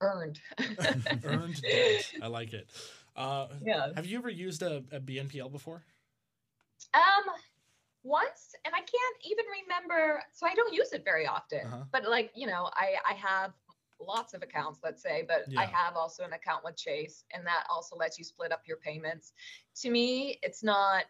earned. 0.00 0.40
Earned 1.24 1.62
debt. 1.62 2.12
I 2.20 2.26
like 2.26 2.52
it. 2.52 2.68
Uh, 3.16 3.48
yeah. 3.62 3.92
have 3.94 4.06
you 4.06 4.18
ever 4.18 4.28
used 4.28 4.62
a, 4.62 4.84
a 4.92 5.00
BNPL 5.00 5.50
before? 5.50 5.84
Um, 6.92 7.24
once, 8.04 8.54
and 8.64 8.74
I 8.74 8.78
can't 8.78 9.16
even 9.24 9.44
remember. 9.62 10.22
So 10.32 10.46
I 10.46 10.54
don't 10.54 10.72
use 10.72 10.92
it 10.92 11.04
very 11.04 11.26
often. 11.26 11.66
Uh-huh. 11.66 11.84
But 11.90 12.08
like 12.08 12.30
you 12.34 12.46
know, 12.46 12.70
I 12.74 12.94
I 13.08 13.14
have 13.14 13.52
lots 14.00 14.34
of 14.34 14.42
accounts, 14.42 14.80
let's 14.84 15.02
say, 15.02 15.24
but 15.26 15.44
I 15.56 15.64
have 15.64 15.96
also 15.96 16.24
an 16.24 16.32
account 16.32 16.62
with 16.64 16.76
Chase, 16.76 17.24
and 17.32 17.46
that 17.46 17.64
also 17.70 17.96
lets 17.96 18.18
you 18.18 18.24
split 18.24 18.52
up 18.52 18.62
your 18.66 18.76
payments. 18.76 19.32
To 19.82 19.90
me, 19.90 20.38
it's 20.42 20.62
not. 20.62 21.04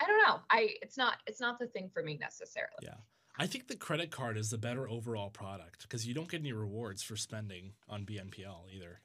I 0.00 0.06
don't 0.06 0.18
know. 0.26 0.40
I 0.50 0.70
it's 0.80 0.96
not 0.96 1.18
it's 1.26 1.40
not 1.40 1.58
the 1.58 1.66
thing 1.66 1.90
for 1.92 2.02
me 2.02 2.16
necessarily. 2.18 2.72
Yeah. 2.82 2.94
I 3.38 3.46
think 3.46 3.68
the 3.68 3.76
credit 3.76 4.10
card 4.10 4.36
is 4.36 4.50
the 4.50 4.58
better 4.58 4.88
overall 4.88 5.30
product 5.30 5.82
because 5.82 6.06
you 6.06 6.14
don't 6.14 6.28
get 6.28 6.40
any 6.40 6.52
rewards 6.52 7.02
for 7.02 7.16
spending 7.16 7.72
on 7.88 8.04
BNPL 8.04 8.64
either. 8.74 9.00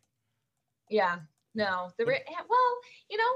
Yeah. 0.90 1.20
No. 1.54 1.92
The 1.98 2.06
re- 2.06 2.24
yeah, 2.30 2.44
well, 2.50 2.78
you 3.10 3.18
know, 3.18 3.32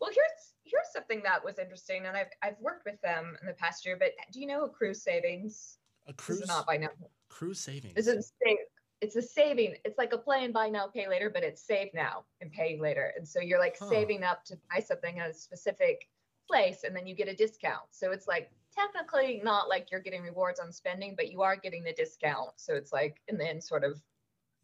well 0.00 0.10
here's 0.10 0.43
here's 0.74 0.92
something 0.92 1.22
that 1.24 1.44
was 1.44 1.58
interesting, 1.58 2.06
and 2.06 2.16
I've 2.16 2.30
I've 2.42 2.58
worked 2.60 2.84
with 2.84 3.00
them 3.00 3.36
in 3.40 3.46
the 3.46 3.54
past 3.54 3.86
year. 3.86 3.96
But 3.98 4.12
do 4.32 4.40
you 4.40 4.46
know 4.46 4.64
Accrue 4.64 4.94
Savings? 4.94 5.78
Accrue 6.06 6.36
is 6.36 6.46
not 6.46 6.66
by 6.66 6.76
now. 6.76 6.88
Accrue 7.30 7.54
savings. 7.54 7.96
Is 7.96 8.08
it 8.08 8.24
save? 8.42 8.58
It's 9.00 9.16
a 9.16 9.22
saving. 9.22 9.76
It's 9.84 9.98
like 9.98 10.12
a 10.12 10.18
play 10.18 10.44
and 10.44 10.52
buy 10.54 10.68
now, 10.68 10.86
pay 10.86 11.08
later, 11.08 11.30
but 11.30 11.42
it's 11.42 11.62
save 11.62 11.88
now 11.94 12.24
and 12.40 12.50
pay 12.52 12.78
later. 12.80 13.12
And 13.16 13.26
so 13.26 13.40
you're 13.40 13.58
like 13.58 13.76
Huh. 13.78 13.88
saving 13.90 14.22
up 14.22 14.44
to 14.46 14.58
buy 14.70 14.80
something 14.80 15.18
at 15.18 15.30
a 15.30 15.34
specific 15.34 16.08
place, 16.48 16.84
and 16.84 16.94
then 16.94 17.06
you 17.06 17.14
get 17.14 17.28
a 17.28 17.34
discount. 17.34 17.86
So 17.90 18.12
it's 18.12 18.26
like 18.28 18.50
technically 18.74 19.40
not 19.44 19.68
like 19.68 19.90
you're 19.90 20.00
getting 20.00 20.22
rewards 20.22 20.60
on 20.60 20.72
spending, 20.72 21.14
but 21.16 21.30
you 21.30 21.42
are 21.42 21.56
getting 21.56 21.82
the 21.84 21.92
discount. 21.92 22.50
So 22.56 22.74
it's 22.74 22.92
like 22.92 23.20
in 23.28 23.38
the 23.38 23.48
end, 23.48 23.62
sort 23.62 23.84
of 23.84 24.02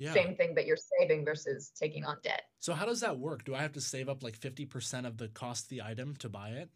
yeah. 0.01 0.15
same 0.15 0.35
thing, 0.35 0.55
but 0.55 0.67
you're 0.67 0.79
saving 0.99 1.25
versus 1.25 1.71
taking 1.79 2.05
on 2.05 2.17
debt. 2.23 2.43
So 2.59 2.73
how 2.73 2.87
does 2.87 3.01
that 3.01 3.19
work? 3.19 3.45
Do 3.45 3.55
I 3.55 3.63
have 3.63 3.73
to 3.73 3.81
save 3.81 4.09
up 4.09 4.23
like 4.23 4.39
50% 4.39 5.07
of 5.07 5.19
the 5.19 5.29
cost 5.29 5.65
of 5.65 5.69
the 5.69 5.83
item 5.83 6.17
to 6.17 6.29
buy 6.29 6.51
it? 6.51 6.71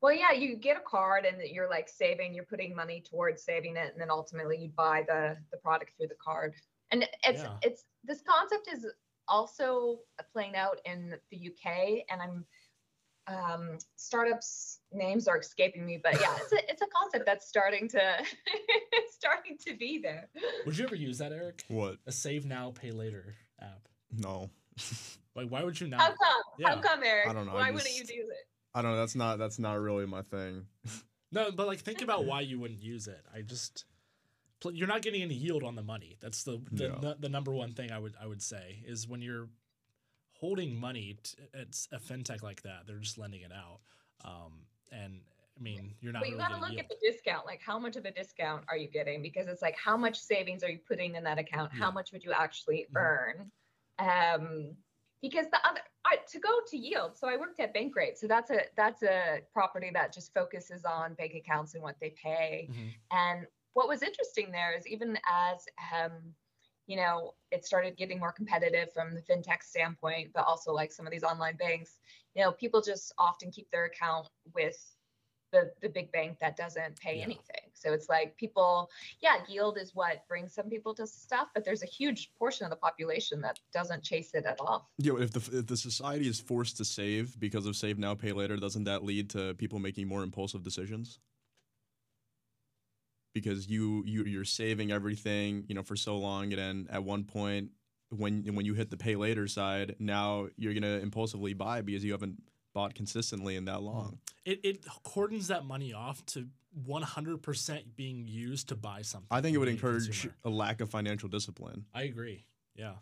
Well, 0.00 0.14
yeah, 0.14 0.32
you 0.32 0.56
get 0.56 0.76
a 0.76 0.80
card 0.80 1.24
and 1.24 1.42
you're 1.42 1.68
like 1.68 1.88
saving, 1.88 2.32
you're 2.32 2.44
putting 2.44 2.74
money 2.74 3.02
towards 3.04 3.42
saving 3.42 3.76
it, 3.76 3.92
and 3.92 4.00
then 4.00 4.10
ultimately 4.10 4.56
you 4.56 4.70
buy 4.76 5.04
the 5.06 5.36
the 5.50 5.58
product 5.58 5.92
through 5.96 6.06
the 6.08 6.14
card. 6.24 6.54
And 6.92 7.02
it's 7.24 7.42
Yeah. 7.42 7.56
it's 7.62 7.84
this 8.04 8.22
concept 8.22 8.68
is 8.72 8.86
also 9.26 9.98
playing 10.32 10.54
out 10.54 10.78
in 10.84 11.18
the 11.30 11.48
UK, 11.48 12.04
and 12.10 12.22
I'm 12.22 12.46
um, 13.28 13.78
startups 13.96 14.80
names 14.92 15.28
are 15.28 15.38
escaping 15.38 15.84
me, 15.84 16.00
but 16.02 16.20
yeah, 16.20 16.34
it's 16.40 16.52
a 16.52 16.70
it's 16.70 16.82
a 16.82 16.86
concept 16.86 17.26
that's 17.26 17.46
starting 17.46 17.88
to 17.90 18.00
starting 19.10 19.56
to 19.66 19.76
be 19.76 19.98
there. 19.98 20.28
Would 20.66 20.78
you 20.78 20.84
ever 20.84 20.94
use 20.94 21.18
that, 21.18 21.32
Eric? 21.32 21.64
What? 21.68 21.96
A 22.06 22.12
save 22.12 22.46
now, 22.46 22.72
pay 22.74 22.90
later 22.90 23.34
app. 23.60 23.88
No. 24.16 24.50
Like, 25.36 25.50
why 25.50 25.62
would 25.62 25.78
you 25.80 25.86
How 25.92 26.08
not? 26.08 26.16
come? 26.18 26.42
Yeah. 26.58 26.68
How 26.70 26.80
come, 26.80 27.00
Eric? 27.04 27.28
I 27.28 27.32
don't 27.32 27.46
know, 27.46 27.52
I 27.52 27.66
Why 27.66 27.70
wouldn't 27.70 27.92
you 27.94 28.00
just- 28.00 28.10
do 28.12 28.22
it? 28.22 28.48
I 28.74 28.82
don't 28.82 28.90
know. 28.92 28.96
That's 28.96 29.14
not 29.14 29.38
that's 29.38 29.60
not 29.60 29.78
really 29.78 30.04
my 30.06 30.22
thing. 30.22 30.66
No, 31.30 31.52
but 31.52 31.66
like, 31.68 31.78
think 31.80 32.00
about 32.02 32.24
why 32.24 32.40
you 32.40 32.58
wouldn't 32.58 32.82
use 32.82 33.06
it. 33.06 33.20
I 33.32 33.42
just, 33.42 33.84
you're 34.72 34.88
not 34.88 35.02
getting 35.02 35.20
any 35.20 35.34
yield 35.34 35.62
on 35.62 35.76
the 35.76 35.82
money. 35.82 36.16
That's 36.20 36.42
the 36.42 36.60
the, 36.72 36.84
Yeah. 36.84 36.94
the, 37.00 37.16
the 37.20 37.28
number 37.28 37.52
one 37.52 37.72
thing 37.74 37.92
I 37.92 37.98
would 37.98 38.14
I 38.20 38.26
would 38.26 38.42
say 38.42 38.82
is 38.86 39.06
when 39.06 39.20
you're 39.20 39.46
holding 40.38 40.78
money 40.78 41.16
t- 41.22 41.36
at 41.54 41.86
a 41.92 41.98
fintech 41.98 42.42
like 42.42 42.62
that, 42.62 42.86
they're 42.86 42.98
just 42.98 43.18
lending 43.18 43.42
it 43.42 43.52
out. 43.52 43.80
Um, 44.24 44.52
and 44.92 45.20
I 45.58 45.62
mean, 45.62 45.94
you're 46.00 46.12
not 46.12 46.20
But 46.20 46.28
you 46.30 46.36
really 46.36 46.48
got 46.48 46.54
to 46.54 46.60
look 46.60 46.70
yield. 46.70 46.82
at 46.82 46.88
the 46.88 46.96
discount. 47.02 47.44
Like, 47.44 47.60
how 47.60 47.78
much 47.78 47.96
of 47.96 48.04
a 48.04 48.10
discount 48.12 48.64
are 48.68 48.76
you 48.76 48.88
getting? 48.88 49.20
Because 49.22 49.48
it's 49.48 49.62
like, 49.62 49.76
how 49.76 49.96
much 49.96 50.18
savings 50.18 50.62
are 50.62 50.70
you 50.70 50.78
putting 50.78 51.16
in 51.16 51.24
that 51.24 51.38
account? 51.38 51.72
How 51.72 51.90
much 51.90 52.12
would 52.12 52.22
you 52.24 52.32
actually 52.32 52.86
Mhm. 52.92 52.96
earn? 52.96 53.52
Um, 53.98 54.76
because 55.20 55.50
the 55.50 55.58
other 55.68 55.80
I, 56.04 56.18
to 56.30 56.38
go 56.38 56.60
to 56.68 56.76
yield. 56.76 57.18
So 57.18 57.28
I 57.28 57.36
worked 57.36 57.58
at 57.60 57.74
Bankrate. 57.74 58.16
So 58.16 58.28
that's 58.28 58.50
a 58.50 58.60
that's 58.76 59.02
a 59.02 59.40
property 59.52 59.90
that 59.92 60.12
just 60.12 60.32
focuses 60.32 60.84
on 60.84 61.14
bank 61.14 61.34
accounts 61.34 61.74
and 61.74 61.82
what 61.82 61.98
they 62.00 62.10
pay. 62.10 62.68
Mhm. 62.70 62.94
And 63.10 63.46
what 63.74 63.88
was 63.88 64.02
interesting 64.02 64.50
there 64.52 64.72
is 64.76 64.86
even 64.86 65.18
as 65.28 65.66
um, 65.92 66.34
you 66.88 66.96
know, 66.96 67.34
it 67.52 67.64
started 67.64 67.96
getting 67.96 68.18
more 68.18 68.32
competitive 68.32 68.92
from 68.92 69.14
the 69.14 69.20
fintech 69.20 69.62
standpoint, 69.62 70.30
but 70.34 70.44
also 70.46 70.72
like 70.72 70.90
some 70.90 71.06
of 71.06 71.12
these 71.12 71.22
online 71.22 71.54
banks, 71.56 72.00
you 72.34 72.42
know, 72.42 72.50
people 72.50 72.80
just 72.80 73.12
often 73.18 73.50
keep 73.50 73.70
their 73.70 73.84
account 73.84 74.26
with 74.54 74.82
the 75.52 75.70
the 75.80 75.88
big 75.88 76.10
bank 76.12 76.38
that 76.40 76.56
doesn't 76.56 76.98
pay 76.98 77.18
Yeah. 77.18 77.24
anything. 77.24 77.70
So 77.74 77.92
it's 77.92 78.08
like 78.08 78.36
people, 78.36 78.90
yeah, 79.20 79.36
yield 79.48 79.78
is 79.78 79.94
what 79.94 80.26
brings 80.28 80.54
some 80.54 80.68
people 80.68 80.94
to 80.94 81.06
stuff, 81.06 81.48
but 81.54 81.64
there's 81.64 81.82
a 81.82 81.86
huge 81.86 82.32
portion 82.38 82.64
of 82.64 82.70
the 82.70 82.76
population 82.76 83.40
that 83.42 83.58
doesn't 83.72 84.02
chase 84.02 84.34
it 84.34 84.44
at 84.44 84.60
all. 84.60 84.90
Yo, 84.98 85.16
if 85.16 85.30
the 85.30 85.58
if 85.58 85.66
the 85.66 85.76
society 85.76 86.26
is 86.26 86.40
forced 86.40 86.78
to 86.78 86.84
save 86.84 87.38
because 87.38 87.66
of 87.66 87.76
save 87.76 87.98
now 87.98 88.14
pay 88.14 88.32
later, 88.32 88.56
doesn't 88.56 88.84
that 88.84 89.04
lead 89.04 89.30
to 89.30 89.54
people 89.54 89.78
making 89.78 90.08
more 90.08 90.22
impulsive 90.22 90.62
decisions? 90.62 91.20
Because 93.40 93.68
you 93.68 94.02
you 94.06 94.24
you're 94.24 94.44
saving 94.44 94.90
everything, 94.92 95.64
you 95.68 95.74
know, 95.74 95.82
for 95.82 95.96
so 95.96 96.16
long, 96.18 96.52
and 96.52 96.58
then 96.58 96.86
at 96.90 97.04
one 97.04 97.24
point, 97.24 97.70
when 98.10 98.42
when 98.54 98.64
you 98.66 98.74
hit 98.74 98.90
the 98.90 98.96
pay 98.96 99.16
later 99.16 99.46
side, 99.46 99.96
now 99.98 100.48
you're 100.56 100.74
gonna 100.74 100.98
impulsively 100.98 101.54
buy 101.54 101.80
because 101.82 102.04
you 102.04 102.12
haven't 102.12 102.42
bought 102.74 102.94
consistently 102.94 103.56
in 103.56 103.64
that 103.66 103.82
long. 103.82 104.18
It 104.44 104.60
it 104.64 104.84
cordons 105.04 105.48
that 105.48 105.64
money 105.64 105.92
off 105.92 106.24
to 106.26 106.46
100% 106.86 107.96
being 107.96 108.26
used 108.28 108.68
to 108.68 108.76
buy 108.76 109.02
something. 109.02 109.28
I 109.30 109.40
think 109.40 109.54
it 109.54 109.58
would 109.58 109.68
encourage 109.68 110.04
consumer. 110.04 110.34
a 110.44 110.50
lack 110.50 110.80
of 110.80 110.90
financial 110.90 111.28
discipline. 111.28 111.86
I 111.94 112.02
agree. 112.02 112.44
Yeah. 112.76 112.94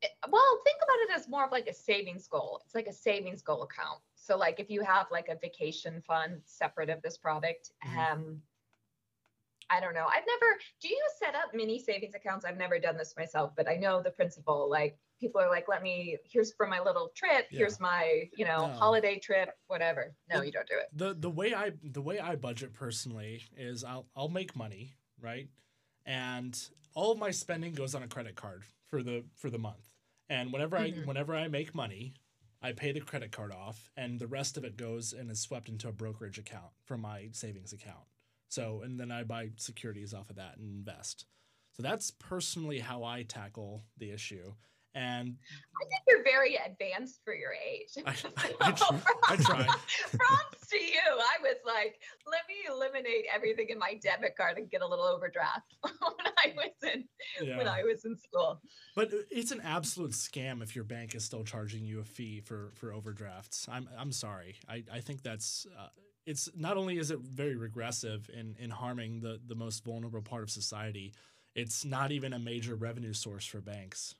It- 0.00 0.10
well, 0.30 0.60
think 0.64 0.78
about 0.82 0.96
it 1.00 1.10
as 1.20 1.28
more 1.28 1.44
of 1.44 1.52
like 1.52 1.66
a 1.66 1.74
savings 1.74 2.26
goal. 2.28 2.60
It's 2.64 2.74
like 2.74 2.86
a 2.86 2.92
savings 2.92 3.42
goal 3.42 3.62
account. 3.62 4.00
So 4.14 4.36
like 4.36 4.60
if 4.60 4.70
you 4.70 4.82
have 4.82 5.06
like 5.10 5.28
a 5.28 5.36
vacation 5.36 6.00
fund 6.06 6.40
separate 6.44 6.88
of 6.88 7.02
this 7.02 7.16
product, 7.18 7.72
Mhm. 7.84 8.12
um 8.12 8.42
I 9.72 9.80
don't 9.80 9.94
know. 9.94 10.06
I've 10.06 10.24
never 10.26 10.58
do 10.80 10.88
you 10.88 11.02
set 11.18 11.34
up 11.34 11.54
mini 11.54 11.78
savings 11.78 12.14
accounts? 12.14 12.44
I've 12.44 12.58
never 12.58 12.78
done 12.78 12.96
this 12.96 13.14
myself, 13.16 13.52
but 13.56 13.66
I 13.68 13.76
know 13.76 14.02
the 14.02 14.10
principle. 14.10 14.68
Like 14.70 14.98
people 15.18 15.40
are 15.40 15.48
like, 15.48 15.66
let 15.68 15.82
me 15.82 16.18
here's 16.24 16.52
for 16.52 16.66
my 16.66 16.80
little 16.80 17.10
trip, 17.16 17.46
Yeah. 17.50 17.58
here's 17.58 17.80
my, 17.80 18.28
you 18.36 18.44
know, 18.44 18.66
No. 18.66 18.72
holiday 18.74 19.18
trip, 19.18 19.50
whatever. 19.68 20.14
No, 20.28 20.40
It- 20.40 20.46
you 20.46 20.52
don't 20.52 20.68
do 20.68 20.78
it. 20.78 20.88
the 20.92 21.14
the 21.14 21.30
way 21.30 21.54
I 21.54 21.72
the 21.82 22.02
way 22.02 22.20
I 22.20 22.36
budget 22.36 22.74
personally 22.74 23.42
is 23.56 23.82
I'll 23.84 24.06
I'll 24.14 24.28
make 24.28 24.54
money, 24.54 24.92
right? 25.18 25.48
And 26.04 26.58
all 26.94 27.12
of 27.12 27.18
my 27.18 27.30
spending 27.30 27.72
goes 27.72 27.94
on 27.94 28.02
a 28.02 28.08
credit 28.08 28.34
card 28.34 28.64
for 28.88 29.02
the 29.02 29.24
for 29.36 29.48
the 29.50 29.58
month. 29.58 29.88
And 30.28 30.52
whenever 30.52 30.76
I 30.76 30.90
Mhm. 30.90 31.06
whenever 31.06 31.34
I 31.34 31.48
make 31.48 31.74
money, 31.74 32.14
I 32.60 32.72
pay 32.72 32.92
the 32.92 33.00
credit 33.00 33.32
card 33.32 33.52
off, 33.52 33.90
and 33.96 34.20
the 34.20 34.26
rest 34.26 34.56
of 34.56 34.64
it 34.64 34.76
goes 34.76 35.12
and 35.12 35.30
is 35.30 35.40
swept 35.40 35.68
into 35.68 35.88
a 35.88 35.92
brokerage 35.92 36.38
account 36.38 36.72
from 36.84 37.00
my 37.00 37.30
savings 37.32 37.72
account. 37.72 38.04
So, 38.52 38.82
and 38.84 39.00
then 39.00 39.10
I 39.10 39.22
buy 39.22 39.48
securities 39.56 40.12
off 40.12 40.28
of 40.28 40.36
that 40.36 40.58
and 40.58 40.68
invest. 40.70 41.24
So 41.74 41.82
that's 41.82 42.10
personally 42.10 42.80
how 42.80 43.02
I 43.02 43.22
tackle 43.22 43.82
the 43.96 44.10
issue. 44.10 44.52
And 44.94 45.38
I 45.80 45.84
think 45.88 46.02
you're 46.06 46.22
very 46.22 46.56
advanced 46.56 47.20
for 47.24 47.34
your 47.34 47.52
age. 47.54 47.88
I, 48.04 48.10
I, 48.60 48.68
I 49.30 49.36
try. 49.36 49.64
Props 49.64 50.68
to 50.68 50.76
you. 50.76 51.00
I 51.08 51.40
was 51.40 51.56
like, 51.64 51.98
let 52.30 52.42
me 52.46 52.56
eliminate 52.68 53.24
everything 53.34 53.68
in 53.70 53.78
my 53.78 53.98
debit 54.02 54.36
card 54.36 54.58
and 54.58 54.70
get 54.70 54.82
a 54.82 54.86
little 54.86 55.06
overdraft 55.06 55.74
when 55.80 56.26
I 56.36 56.52
was 56.54 56.92
in 56.92 57.04
Yeah. 57.40 57.56
when 57.56 57.68
I 57.68 57.82
was 57.84 58.04
in 58.04 58.18
school. 58.18 58.60
But 58.94 59.12
it's 59.30 59.50
an 59.50 59.62
absolute 59.64 60.10
scam 60.10 60.62
if 60.62 60.76
your 60.76 60.84
bank 60.84 61.14
is 61.14 61.24
still 61.24 61.42
charging 61.42 61.86
you 61.86 62.00
a 62.00 62.04
fee 62.04 62.40
for 62.40 62.72
for 62.74 62.92
overdrafts. 62.92 63.66
I'm 63.72 63.88
I'm 63.98 64.12
sorry. 64.12 64.56
I, 64.68 64.84
I 64.92 65.00
think 65.00 65.22
that's 65.22 65.66
uh, 65.80 65.88
it's 66.26 66.48
not 66.54 66.76
only 66.76 66.98
is 66.98 67.10
it 67.10 67.20
very 67.20 67.56
regressive 67.56 68.30
in 68.32 68.56
in 68.58 68.70
harming 68.70 69.20
the 69.20 69.40
the 69.44 69.54
most 69.54 69.84
vulnerable 69.84 70.22
part 70.22 70.42
of 70.42 70.50
society, 70.50 71.14
it's 71.54 71.84
not 71.84 72.12
even 72.12 72.32
a 72.32 72.38
major 72.38 72.74
revenue 72.76 73.12
source 73.12 73.44
for 73.46 73.60
banks. 73.60 74.14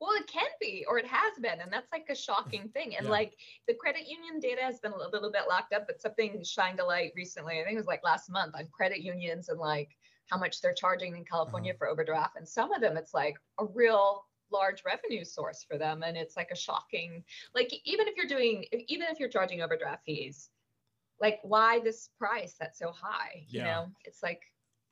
Well, 0.00 0.12
it 0.16 0.26
can 0.26 0.48
be, 0.60 0.84
or 0.88 0.98
it 0.98 1.06
has 1.06 1.38
been, 1.38 1.60
and 1.60 1.72
that's 1.72 1.90
like 1.92 2.06
a 2.10 2.14
shocking 2.14 2.68
thing. 2.68 2.96
And 2.96 3.06
Yeah. 3.06 3.08
like 3.08 3.38
the 3.66 3.74
credit 3.74 4.06
union 4.06 4.38
data 4.38 4.62
has 4.62 4.80
been 4.80 4.92
a 4.92 4.96
little, 4.96 5.30
bit 5.30 5.48
locked 5.48 5.72
up, 5.72 5.86
but 5.86 6.00
something 6.00 6.42
shined 6.44 6.80
a 6.80 6.84
light 6.84 7.12
recently. 7.16 7.60
I 7.60 7.64
think 7.64 7.74
it 7.74 7.78
was 7.78 7.86
like 7.86 8.04
last 8.04 8.28
month 8.30 8.54
on 8.54 8.66
credit 8.68 9.00
unions 9.00 9.48
and 9.48 9.58
like 9.58 9.96
how 10.28 10.36
much 10.36 10.60
they're 10.60 10.74
charging 10.74 11.16
in 11.16 11.24
California 11.24 11.72
Uh-huh. 11.72 11.78
for 11.78 11.88
overdraft. 11.88 12.36
And 12.36 12.46
some 12.48 12.72
of 12.72 12.80
them, 12.80 12.96
it's 12.96 13.14
like 13.14 13.36
a 13.58 13.64
real 13.64 14.26
large 14.50 14.84
revenue 14.84 15.24
source 15.24 15.62
for 15.64 15.78
them, 15.78 16.02
and 16.02 16.16
it's 16.16 16.36
like 16.36 16.50
a 16.50 16.56
shocking. 16.56 17.24
Like 17.54 17.72
even 17.84 18.06
if 18.08 18.16
you're 18.16 18.26
doing, 18.26 18.64
even 18.88 19.06
if 19.08 19.18
you're 19.18 19.28
charging 19.28 19.62
overdraft 19.62 20.04
fees, 20.04 20.50
like 21.24 21.40
why 21.42 21.80
this 21.80 22.10
price 22.18 22.54
that's 22.60 22.78
so 22.78 22.92
high? 22.92 23.44
You 23.48 23.60
Yeah. 23.60 23.64
know, 23.64 23.86
it's 24.04 24.22
like 24.22 24.42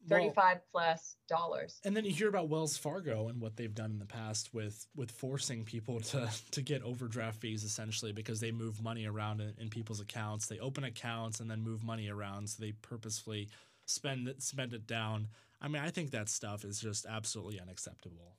Well, 0.09 0.18
35 0.21 0.61
plus 0.73 1.16
dollars. 1.29 1.79
and 1.85 1.95
then 1.95 2.05
you 2.07 2.11
hear 2.11 2.29
about 2.29 2.49
Wells 2.49 2.77
Fargo 2.79 3.29
and 3.29 3.38
what 3.40 3.55
they've 3.57 3.75
done 3.75 3.90
in 3.90 3.99
the 3.99 4.07
past 4.07 4.55
with 4.55 4.87
with 4.97 5.11
forcing 5.11 5.64
people 5.64 6.01
to 6.12 6.31
to 6.53 6.62
get 6.62 6.83
overdraft 6.83 7.38
fees 7.40 7.64
essentially 7.64 8.12
because 8.12 8.40
they 8.40 8.51
move 8.51 8.83
money 8.83 9.05
around 9.07 9.40
in, 9.42 9.53
in 9.59 9.68
people's 9.68 10.01
accounts. 10.01 10.47
They 10.47 10.59
open 10.59 10.85
accounts 10.85 11.40
and 11.40 11.51
then 11.51 11.61
move 11.61 11.85
money 11.85 12.09
around, 12.09 12.49
so 12.49 12.62
they 12.62 12.73
purposefully 12.73 13.49
spend 13.85 14.27
it 14.29 14.42
spend 14.42 14.73
it 14.73 14.87
down. 14.87 15.29
I 15.61 15.68
mean, 15.68 15.83
I 15.83 15.90
think 15.90 16.11
that 16.12 16.29
stuff 16.31 16.64
is 16.64 16.81
just 16.81 17.05
absolutely 17.07 17.61
unacceptable. 17.61 18.37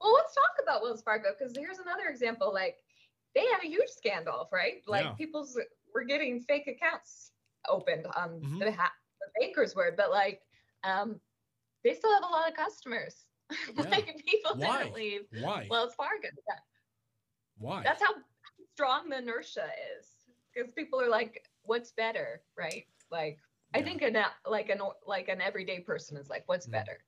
Well, 0.00 0.12
let's 0.14 0.34
talk 0.34 0.54
about 0.62 0.82
Wells 0.82 1.02
Fargo 1.02 1.30
because 1.36 1.52
here's 1.56 1.78
another 1.78 2.06
example. 2.08 2.52
Like 2.54 2.76
they 3.34 3.44
had 3.46 3.62
a 3.64 3.66
huge 3.66 3.88
scandal, 3.88 4.48
right? 4.52 4.82
Like 4.86 5.04
Yeah. 5.04 5.12
people's 5.12 5.58
were 5.94 6.04
getting 6.04 6.40
fake 6.40 6.66
accounts 6.68 7.32
opened 7.68 8.06
on 8.16 8.40
Mhm. 8.40 8.58
the, 8.58 8.72
ha- 8.72 8.92
the 9.20 9.40
bankers 9.40 9.74
were, 9.74 9.92
but 9.96 10.10
like 10.10 10.42
um, 10.84 11.20
they 11.84 11.94
still 11.94 12.12
have 12.12 12.24
a 12.24 12.32
lot 12.32 12.48
of 12.48 12.54
customers. 12.56 13.26
like 13.76 14.22
people 14.26 14.56
Why? 14.56 14.78
didn't 14.78 14.94
leave 14.94 15.22
Why? 15.32 15.66
Wells 15.70 15.94
Fargo. 15.94 16.28
Yeah. 16.48 16.58
Why? 17.58 17.82
That's 17.82 18.02
how 18.02 18.14
strong 18.74 19.08
the 19.08 19.18
inertia 19.18 19.68
is 19.98 20.26
because 20.54 20.72
people 20.72 21.00
are 21.00 21.08
like, 21.08 21.48
"What's 21.62 21.92
better?" 21.92 22.42
Right? 22.56 22.86
Like 23.10 23.38
I 23.74 23.78
Yeah. 23.78 23.84
think 23.84 24.02
an 24.02 24.24
like 24.46 24.70
an 24.70 24.80
like 25.06 25.28
an 25.28 25.40
everyday 25.40 25.80
person 25.80 26.16
is 26.16 26.28
like, 26.30 26.44
"What's 26.48 26.66
Mhm. 26.66 26.72
better?" 26.72 27.04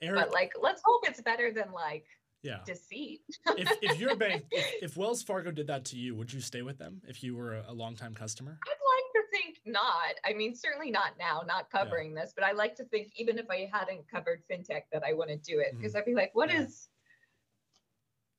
Eric, 0.00 0.14
But 0.14 0.32
like, 0.32 0.52
let's 0.60 0.82
hope 0.84 1.08
it's 1.08 1.20
better 1.20 1.52
than 1.52 1.72
like 1.72 2.06
yeah. 2.42 2.58
deceit. 2.64 3.20
if, 3.56 3.70
if 3.82 4.00
your 4.00 4.16
bank, 4.16 4.44
if, 4.50 4.66
if 4.82 4.96
Wells 4.96 5.22
Fargo 5.22 5.50
did 5.50 5.66
that 5.68 5.84
to 5.86 5.96
you, 5.96 6.14
would 6.14 6.32
you 6.32 6.40
stay 6.40 6.62
with 6.62 6.78
them 6.78 7.00
if 7.06 7.22
you 7.22 7.34
were 7.34 7.56
a, 7.56 7.64
a 7.68 7.72
longtime 7.72 8.14
customer? 8.14 8.58
I'd 8.64 8.70
like 8.70 9.24
to 9.24 9.38
think 9.38 9.58
not. 9.66 10.14
I 10.24 10.32
mean, 10.34 10.54
certainly 10.54 10.90
not 10.90 11.12
now, 11.18 11.42
not 11.46 11.70
covering 11.70 12.14
this, 12.14 12.32
but 12.34 12.44
I 12.44 12.52
like 12.52 12.74
to 12.76 12.84
think 12.84 13.12
even 13.16 13.38
if 13.38 13.46
I 13.50 13.68
hadn't 13.72 14.08
covered 14.10 14.42
fintech 14.50 14.82
that 14.92 15.02
I 15.04 15.12
wouldn't 15.12 15.42
do 15.42 15.60
it 15.60 15.76
because 15.76 15.92
mm-hmm. 15.92 15.98
I'd 15.98 16.06
be 16.06 16.14
like, 16.14 16.30
what 16.34 16.50
Yeah. 16.50 16.62
is? 16.62 16.88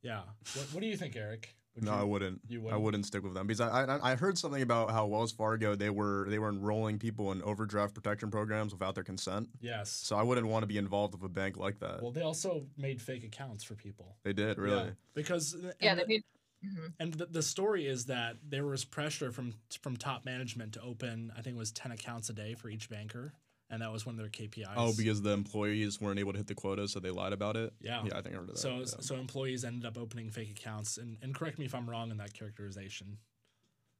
Yeah. 0.01 0.21
What, 0.55 0.65
what 0.73 0.81
do 0.81 0.87
you 0.87 0.97
think, 0.97 1.15
Eric? 1.15 1.53
Would 1.75 1.83
no, 1.85 1.93
you- 1.93 1.99
I 1.99 2.03
wouldn't. 2.03 2.41
you 2.47 2.59
I 2.59 2.63
wouldn't? 2.63 2.81
wouldn't 2.83 3.05
stick 3.05 3.23
with 3.23 3.33
them 3.33 3.47
because 3.47 3.61
I, 3.61 3.85
I 3.85 4.11
I 4.11 4.15
heard 4.15 4.37
something 4.37 4.61
about 4.61 4.91
how 4.91 5.05
Wells 5.05 5.31
Fargo 5.31 5.75
they 5.75 5.89
were 5.89 6.25
they 6.29 6.39
were 6.39 6.49
enrolling 6.49 6.97
people 6.99 7.31
in 7.31 7.41
overdraft 7.43 7.93
protection 7.93 8.31
programs 8.31 8.73
without 8.73 8.95
their 8.95 9.03
consent. 9.03 9.49
Yes. 9.61 9.89
So 9.89 10.15
I 10.17 10.23
wouldn't 10.23 10.47
want 10.47 10.63
to 10.63 10.67
be 10.67 10.77
involved 10.77 11.13
with 11.13 11.23
a 11.23 11.29
bank 11.33 11.57
like 11.57 11.79
that. 11.79 12.01
Well, 12.01 12.11
they 12.11 12.21
also 12.21 12.65
made 12.77 13.01
fake 13.01 13.23
accounts 13.23 13.63
for 13.63 13.75
people. 13.75 14.17
they 14.23 14.33
did 14.33 14.57
really. 14.57 14.85
Yeah, 14.85 14.89
because 15.13 15.55
Yeah, 15.79 15.95
the- 15.95 16.01
they 16.01 16.07
mean, 16.07 16.21
Mhm. 16.61 16.93
And 16.99 17.13
the, 17.13 17.25
the 17.27 17.41
story 17.41 17.87
is 17.87 18.07
that 18.07 18.35
there 18.45 18.65
was 18.65 18.83
pressure 18.83 19.31
from 19.31 19.53
from 19.81 19.95
top 19.95 20.25
management 20.25 20.73
to 20.73 20.81
open, 20.81 21.31
I 21.37 21.41
think 21.41 21.55
it 21.55 21.59
was 21.59 21.71
ten 21.71 21.93
accounts 21.93 22.29
a 22.29 22.33
day 22.33 22.53
for 22.53 22.67
each 22.69 22.89
banker, 22.89 23.31
and 23.69 23.81
that 23.81 23.91
was 23.91 24.05
one 24.05 24.15
of 24.15 24.19
their 24.19 24.29
KPIs. 24.29 24.73
Oh, 24.75 24.93
because 24.97 25.21
the 25.21 25.31
employees 25.31 26.01
weren't 26.01 26.19
able 26.19 26.31
to 26.33 26.37
hit 26.37 26.47
the 26.47 26.55
quota, 26.55 26.87
so 26.87 26.99
they 26.99 27.11
lied 27.11 27.33
about 27.33 27.55
it. 27.55 27.73
yeah. 27.81 28.01
Yeah, 28.05 28.17
I 28.17 28.21
think 28.21 28.35
I 28.35 28.39
heard 28.39 28.49
of 28.49 28.55
that. 28.55 28.57
So 28.59 28.77
yeah. 28.79 28.85
so 28.85 29.15
employees 29.15 29.63
ended 29.63 29.85
up 29.85 29.97
opening 29.97 30.29
fake 30.31 30.51
accounts, 30.51 30.97
and, 30.97 31.17
and 31.21 31.33
correct 31.35 31.59
me 31.59 31.65
if 31.65 31.75
I'm 31.75 31.89
wrong 31.89 32.11
in 32.11 32.17
that 32.17 32.33
characterization. 32.33 33.17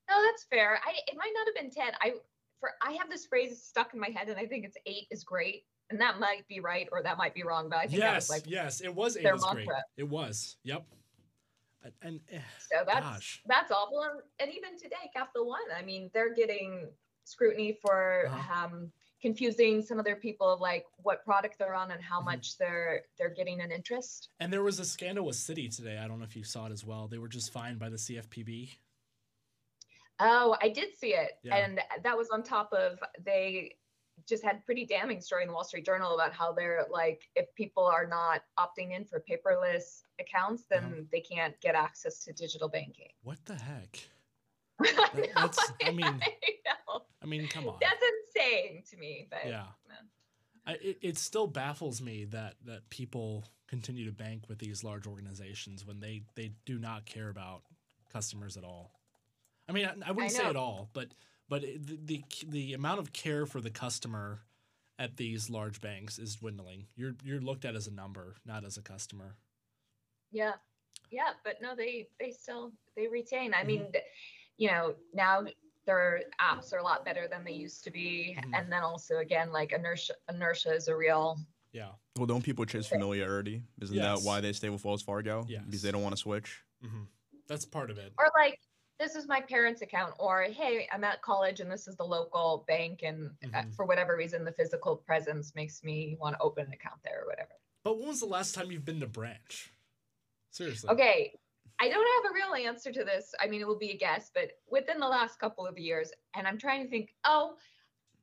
no, 0.10 0.16
that's 0.26 0.44
fair. 0.50 0.80
I 0.86 0.92
it 1.08 1.16
might 1.18 1.32
not 1.36 1.48
have 1.48 1.56
been 1.56 1.72
ten. 1.72 1.94
I 2.02 2.14
for 2.60 2.72
I 2.86 2.92
have 2.94 3.10
this 3.10 3.26
phrase 3.26 3.62
stuck 3.62 3.94
in 3.94 4.00
my 4.00 4.10
head, 4.10 4.28
and 4.30 4.38
I 4.38 4.46
think 4.46 4.66
it's 4.66 4.78
eight 4.86 5.08
is 5.12 5.24
great, 5.24 5.64
and 5.90 6.00
that 6.02 6.20
might 6.20 6.48
be 6.48 6.60
right 6.60 6.88
or 6.92 7.02
that 7.04 7.18
might 7.18 7.34
be 7.34 7.44
wrong, 7.44 7.70
but 7.70 7.78
I 7.80 7.88
think 7.88 8.02
that 8.02 8.16
was 8.16 8.26
Yes, 8.26 8.30
like 8.30 8.44
yes, 8.48 8.82
it 8.82 8.94
was. 8.94 9.16
It 9.16 9.24
their 9.24 9.34
was 9.34 9.44
great. 9.46 9.68
mantra. 9.68 9.84
It 9.98 10.10
was. 10.10 10.58
Yep. 10.64 10.86
And, 11.82 11.94
and 12.02 12.20
eh, 12.34 12.40
so. 12.70 12.84
That's 12.86 13.00
gosh, 13.06 13.42
that's 13.46 13.72
awful. 13.72 14.02
And, 14.02 14.20
and 14.42 14.52
even 14.54 14.78
today, 14.78 15.10
Capital 15.16 15.48
One, 15.48 15.62
I 15.78 15.82
mean, 15.82 16.10
they're 16.14 16.34
getting 16.34 16.90
scrutiny 17.24 17.78
for 17.82 18.26
Uh-huh. 18.28 18.66
um, 18.66 18.92
confusing 19.22 19.82
some 19.82 20.00
other 20.00 20.16
people 20.16 20.50
of 20.50 20.60
like 20.62 20.86
what 21.04 21.24
product 21.26 21.58
they're 21.60 21.74
on 21.76 21.92
and 21.92 22.02
how 22.02 22.22
Mhm. 22.22 22.26
much 22.26 22.58
they're 22.58 23.06
they're 23.18 23.30
getting 23.34 23.60
an 23.62 23.72
interest. 23.72 24.30
and 24.40 24.52
there 24.52 24.64
was 24.64 24.80
a 24.80 24.86
scandal 24.86 25.26
with 25.26 25.36
Citi 25.36 25.74
today. 25.76 25.98
I 25.98 26.08
don't 26.08 26.20
know 26.20 26.26
if 26.26 26.36
you 26.36 26.44
saw 26.44 26.66
it 26.68 26.72
as 26.72 26.86
well. 26.86 27.08
They 27.08 27.18
were 27.18 27.28
just 27.28 27.52
fined 27.52 27.80
by 27.80 27.90
the 27.90 27.98
CFPB. 27.98 28.78
Oh, 30.20 30.58
I 30.62 30.70
did 30.70 30.96
see 30.98 31.14
it. 31.14 31.34
Yeah. 31.44 31.56
And 31.58 31.82
that 32.04 32.18
was 32.18 32.30
on 32.30 32.44
top 32.44 32.74
of 32.74 33.00
they 33.24 33.76
just 34.28 34.44
had 34.44 34.66
pretty 34.66 34.86
damning 34.86 35.22
story 35.22 35.44
in 35.44 35.48
the 35.48 35.54
Wall 35.54 35.64
Street 35.64 35.86
Journal 35.86 36.14
about 36.14 36.34
how 36.34 36.52
they're 36.52 36.86
like 36.90 37.30
if 37.36 37.54
people 37.56 37.86
are 37.86 38.06
not 38.06 38.44
opting 38.58 38.92
in 38.94 39.06
for 39.06 39.22
paperless 39.30 40.04
accounts, 40.20 40.66
then 40.70 40.84
Uh-huh. 40.86 41.02
they 41.12 41.22
can't 41.22 41.60
get 41.62 41.74
access 41.76 42.20
to 42.26 42.34
digital 42.34 42.68
banking. 42.68 43.12
What 43.24 43.44
the 43.46 43.56
heck? 43.56 43.98
Know, 45.16 45.24
that's- 45.36 45.72
I 45.86 45.92
mean, 45.92 46.06
I. 46.06 47.00
I 47.22 47.26
mean, 47.26 47.48
come 47.48 47.68
on. 47.68 47.76
That's 47.82 48.02
insane 48.02 48.84
to 48.92 48.98
me. 48.98 49.28
But 49.30 49.42
yeah. 49.46 49.64
no. 49.88 49.96
I, 50.66 50.72
it, 50.82 50.98
it 51.02 51.18
still 51.18 51.48
baffles 51.48 52.02
me 52.02 52.26
that 52.26 52.56
that 52.66 52.90
people 52.90 53.46
continue 53.68 54.06
to 54.06 54.12
bank 54.12 54.44
with 54.48 54.58
these 54.60 54.84
large 54.84 55.06
organizations 55.06 55.86
when 55.86 56.00
they 56.00 56.24
they 56.36 56.52
do 56.66 56.80
not 56.80 57.06
care 57.06 57.30
about 57.30 57.64
customers 58.12 58.56
at 58.58 58.64
all. 58.64 58.92
I 59.68 59.74
mean, 59.74 59.86
I, 59.86 60.10
I 60.10 60.12
wouldn't 60.12 60.32
say 60.32 60.46
at 60.46 60.56
all, 60.56 60.90
but 60.94 61.10
but 61.50 61.62
the, 61.62 62.00
the 62.06 62.24
the 62.48 62.74
amount 62.74 63.00
of 63.00 63.12
care 63.14 63.46
for 63.46 63.60
the 63.62 63.70
customer 63.70 64.40
at 64.98 65.18
these 65.18 65.50
large 65.50 65.82
banks 65.82 66.20
is 66.20 66.36
dwindling. 66.36 66.88
You're 66.96 67.16
you're 67.24 67.42
looked 67.42 67.66
at 67.66 67.76
as 67.76 67.88
a 67.88 67.94
number, 67.94 68.36
not 68.46 68.64
as 68.64 68.78
a 68.78 68.82
customer. 68.82 69.36
Yeah. 70.32 70.54
Yeah, 71.12 71.32
but 71.44 71.56
no, 71.62 71.76
they 71.76 72.08
they 72.20 72.32
still 72.32 72.72
they 72.96 73.08
retain. 73.08 73.54
I 73.54 73.64
Mhm. 73.64 73.68
mean, 73.68 73.92
you 74.60 74.68
know, 74.70 74.94
now 75.14 75.44
their 75.86 76.22
apps 76.40 76.72
are 76.74 76.78
a 76.78 76.84
lot 76.84 77.04
better 77.06 77.28
than 77.28 77.44
they 77.44 77.54
used 77.54 77.84
to 77.86 77.90
be. 77.92 78.38
Mhm. 78.40 78.52
And 78.54 78.72
then 78.72 78.84
also 78.84 79.18
again, 79.18 79.52
like 79.52 79.72
inertia 79.72 80.14
inertia 80.30 80.74
is 80.74 80.88
a 80.88 80.96
real 80.96 81.40
Yeah. 81.72 81.94
well, 82.18 82.26
don't 82.28 82.44
people 82.44 82.66
chase 82.66 82.86
familiarity? 82.88 83.64
Isn't 83.82 83.96
Yes. 83.96 84.20
that 84.20 84.28
why 84.28 84.42
they 84.42 84.54
stay 84.54 84.70
with 84.70 84.84
Wells 84.84 85.02
Fargo? 85.02 85.46
Yes. 85.48 85.64
Because 85.66 85.82
they 85.82 85.92
don't 85.92 86.04
want 86.04 86.14
to 86.14 86.22
switch. 86.22 86.64
hmm 86.82 87.06
That's 87.48 87.66
part 87.66 87.90
of 87.90 87.98
it. 87.98 88.14
or 88.20 88.30
like 88.36 88.60
this 89.00 89.16
is 89.16 89.28
my 89.30 89.40
parents' 89.40 89.82
account, 89.82 90.14
or 90.20 90.42
hey, 90.44 90.88
I'm 90.92 91.06
at 91.06 91.22
college 91.22 91.62
and 91.62 91.72
this 91.72 91.88
is 91.88 91.96
the 91.96 92.04
local 92.06 92.66
bank, 92.68 93.02
and 93.02 93.30
uh, 93.46 93.62
Mhm. 93.64 93.74
for 93.74 93.86
whatever 93.86 94.18
reason, 94.18 94.44
the 94.44 94.52
physical 94.52 94.98
presence 94.98 95.56
makes 95.56 95.82
me 95.86 96.16
want 96.20 96.36
to 96.36 96.42
open 96.42 96.68
an 96.68 96.74
account 96.74 97.02
there 97.04 97.22
or 97.24 97.26
whatever. 97.28 97.54
But 97.84 97.98
when 97.98 98.10
was 98.10 98.20
the 98.20 98.26
last 98.26 98.54
time 98.54 98.72
you've 98.72 98.84
been 98.84 99.00
to 99.00 99.08
branch? 99.08 99.74
Seriously. 100.52 100.90
Okay, 100.90 101.40
I 101.82 101.90
don't 101.90 102.24
have 102.24 102.32
a 102.32 102.34
real 102.34 102.68
answer 102.68 102.92
to 102.92 103.04
this. 103.04 103.34
I 103.40 103.48
mean, 103.48 103.62
it 103.62 103.68
will 103.68 103.78
be 103.78 103.92
a 103.92 103.98
guess, 103.98 104.32
but 104.34 104.52
within 104.70 105.00
the 105.00 105.08
last 105.08 105.40
couple 105.40 105.66
of 105.66 105.78
years, 105.78 106.12
and 106.36 106.48
I'm 106.48 106.58
trying 106.58 106.84
to 106.84 106.90
think, 106.90 107.16
oh, 107.24 107.56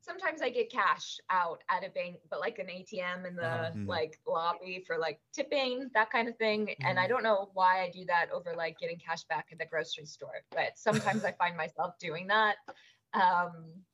sometimes 0.01 0.41
I 0.41 0.51
get 0.51 0.71
cash 0.71 1.19
out 1.31 1.63
at 1.69 1.85
a 1.85 1.89
bank, 1.91 2.17
but 2.31 2.39
like 2.41 2.59
an 2.59 2.69
ATM 2.69 3.27
in 3.27 3.35
the. 3.37 3.73
Mhm. 3.75 3.89
like 3.89 4.21
lobby 4.27 4.85
for 4.87 4.99
like 4.99 5.21
tipping, 5.33 5.91
that 5.95 6.11
kind 6.11 6.29
of 6.29 6.37
thing. 6.37 6.75
And 6.85 6.99
Mhm. 6.99 7.03
I 7.03 7.07
don't 7.09 7.23
know 7.23 7.51
why 7.55 7.83
I 7.83 7.91
do 7.91 8.05
that 8.07 8.31
over 8.31 8.55
like 8.55 8.79
getting 8.79 8.99
cash 8.99 9.25
back 9.25 9.49
at 9.53 9.59
the 9.59 9.67
grocery 9.67 10.07
store, 10.07 10.45
but 10.51 10.79
sometimes 10.79 11.25
I 11.25 11.33
find 11.39 11.57
myself 11.57 11.99
doing 11.99 12.27
that. 12.29 12.57
Um, 13.15 13.85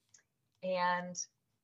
and 0.62 1.16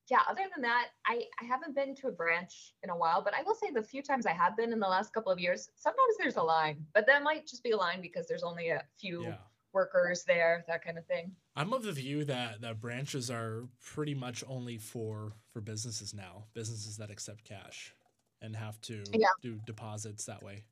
yeah, 0.09 0.21
other 0.27 0.43
than 0.53 0.61
that, 0.63 0.89
I, 1.05 1.23
I 1.39 1.45
haven't 1.45 1.75
been 1.75 1.93
to 1.95 2.07
a 2.07 2.11
branch 2.11 2.73
in 2.83 2.89
a 2.89 2.97
while, 2.97 3.21
but 3.21 3.33
I 3.35 3.43
will 3.43 3.55
say 3.55 3.71
the 3.71 3.83
few 3.83 4.01
times 4.01 4.25
I 4.25 4.33
have 4.33 4.57
been 4.57 4.73
in 4.73 4.79
the 4.79 4.87
last 4.87 5.13
couple 5.13 5.31
of 5.31 5.39
years, 5.39 5.69
sometimes 5.75 6.15
there's 6.17 6.37
a 6.37 6.43
line, 6.43 6.85
but 6.93 7.05
that 7.05 7.21
might 7.23 7.45
just 7.45 7.63
be 7.63 7.71
a 7.71 7.77
line 7.77 8.01
because 8.01 8.27
there's 8.27 8.43
only 8.43 8.69
a 8.69 8.83
few 8.99 9.23
Yeah. 9.23 9.37
workers 9.71 10.23
there, 10.23 10.65
that 10.67 10.83
kind 10.83 10.97
of 10.97 11.05
thing. 11.05 11.35
I'm 11.55 11.73
of 11.73 11.83
the 11.83 11.91
view 11.91 12.25
that 12.25 12.61
that 12.61 12.79
branches 12.79 13.29
are 13.29 13.67
pretty 13.79 14.15
much 14.15 14.43
only 14.47 14.77
for 14.77 15.33
for 15.51 15.61
businesses 15.61 16.13
now, 16.13 16.45
businesses 16.53 16.97
that 16.97 17.11
accept 17.11 17.43
cash 17.43 17.93
and 18.41 18.55
have 18.55 18.81
to 18.81 19.03
Yeah. 19.13 19.27
do 19.41 19.59
deposits 19.65 20.25
that 20.25 20.41
way. 20.41 20.63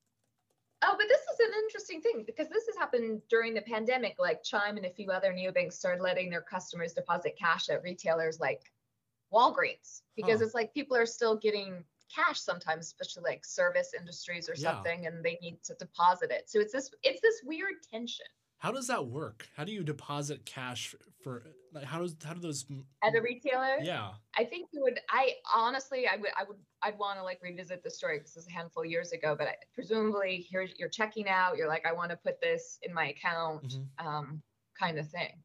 Oh, 0.84 0.96
but 0.98 1.08
this 1.08 1.22
is 1.22 1.40
an 1.40 1.54
interesting 1.64 2.02
thing 2.02 2.24
because 2.26 2.50
this 2.50 2.66
has 2.68 2.76
happened 2.78 3.22
during 3.30 3.54
the 3.54 3.62
pandemic. 3.62 4.16
Like 4.18 4.44
Chime 4.44 4.78
and 4.78 4.86
a 4.86 4.90
few 4.92 5.12
other 5.12 5.34
neobanks 5.34 5.74
started 5.74 6.02
letting 6.02 6.30
their 6.30 6.42
customers 6.42 6.94
deposit 6.94 7.36
cash 7.38 7.70
at 7.70 7.84
retailers 7.84 8.40
like 8.40 8.72
Walgreens 9.32 10.02
because 10.16 10.40
Huh. 10.40 10.46
it's 10.46 10.54
like 10.56 10.74
people 10.74 10.96
are 10.98 11.06
still 11.06 11.36
getting 11.38 11.84
cash 12.14 12.40
sometimes, 12.40 12.86
especially 12.86 13.24
like 13.24 13.46
service 13.46 13.94
industries 13.94 14.48
or 14.50 14.56
Yeah. 14.56 14.74
something, 14.74 15.06
and 15.08 15.24
they 15.24 15.38
need 15.42 15.64
to 15.64 15.76
deposit 15.76 16.32
it. 16.32 16.50
So 16.50 16.60
it's 16.60 16.72
this 16.74 16.90
it's 17.04 17.22
this 17.22 17.42
weird 17.44 17.76
tension 17.92 18.26
How 18.60 18.72
does 18.72 18.88
that 18.88 19.06
work? 19.08 19.48
How 19.56 19.64
do 19.66 19.72
you 19.72 19.84
deposit 19.84 20.46
cash 20.46 20.96
for 21.22 21.44
like 21.72 21.84
how 21.86 22.00
does 22.00 22.16
how 22.24 22.34
do 22.34 22.40
those 22.40 22.66
at 23.04 23.16
a 23.16 23.22
retailer. 23.22 23.78
Yeah. 23.82 24.14
I 24.36 24.44
think 24.46 24.70
you 24.72 24.82
would. 24.84 25.00
I 25.10 25.36
honestly, 25.54 26.08
I 26.08 26.16
would, 26.16 26.32
I 26.36 26.44
would, 26.44 26.58
I'd 26.82 26.98
want 26.98 27.20
to 27.20 27.24
like 27.24 27.40
revisit 27.44 27.84
the 27.84 27.92
story 27.92 28.18
because 28.20 28.36
is 28.38 28.48
a 28.48 28.52
handful 28.52 28.84
of 28.84 28.90
years 28.90 29.12
ago. 29.12 29.36
But 29.38 29.48
I, 29.50 29.56
presumably, 29.76 30.38
here 30.38 30.68
you're 30.78 30.90
checking 30.90 31.28
out. 31.28 31.58
You're 31.58 31.68
like, 31.68 31.86
I 31.86 31.94
want 31.94 32.10
to 32.12 32.18
put 32.18 32.42
this 32.42 32.80
in 32.82 32.94
my 32.94 33.10
account, 33.10 33.64
Mhm. 33.76 34.06
um, 34.06 34.44
kind 34.80 34.98
of 34.98 35.08
thing. 35.10 35.44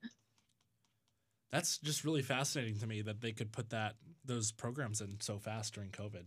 That's 1.53 1.79
just 1.79 2.03
really 2.05 2.23
fascinating 2.23 2.79
to 2.79 2.87
me 2.87 3.03
that 3.03 3.21
they 3.21 3.33
could 3.33 3.53
put 3.53 3.71
that 3.71 3.97
those 4.25 4.51
programs 4.53 5.01
in 5.01 5.19
so 5.21 5.39
fast 5.39 5.75
during 5.75 5.91
COVID. 5.91 6.25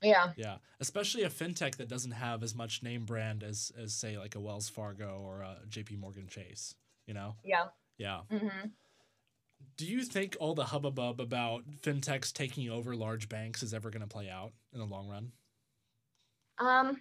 Yeah, 0.00 0.32
Yeah, 0.36 0.56
especially 0.80 1.22
a 1.22 1.28
fintech 1.28 1.76
that 1.76 1.88
doesn't 1.88 2.10
have 2.12 2.42
as 2.42 2.54
much 2.56 2.82
name 2.82 3.04
brand 3.04 3.42
as 3.44 3.70
as 3.78 3.94
say 3.94 4.18
like 4.18 4.34
a 4.34 4.40
Wells 4.40 4.68
Fargo 4.68 5.20
or 5.20 5.42
a 5.42 5.58
J.P. 5.68 5.96
Morgan 5.96 6.26
Chase. 6.28 6.74
You 7.06 7.14
know? 7.14 7.36
yeah. 7.44 7.66
Yeah. 7.98 8.20
hmm 8.30 8.68
Do 9.76 9.86
you 9.86 10.02
think 10.04 10.36
all 10.40 10.54
the 10.54 10.64
hubbub 10.64 10.98
about 11.20 11.64
fintechs 11.82 12.32
taking 12.32 12.68
over 12.70 12.96
large 12.96 13.28
banks 13.28 13.62
is 13.62 13.74
ever 13.74 13.90
going 13.90 14.02
to 14.02 14.08
play 14.08 14.28
out 14.28 14.52
in 14.72 14.78
the 14.80 14.86
long 14.86 15.08
run? 15.08 15.32
Um, 16.58 16.96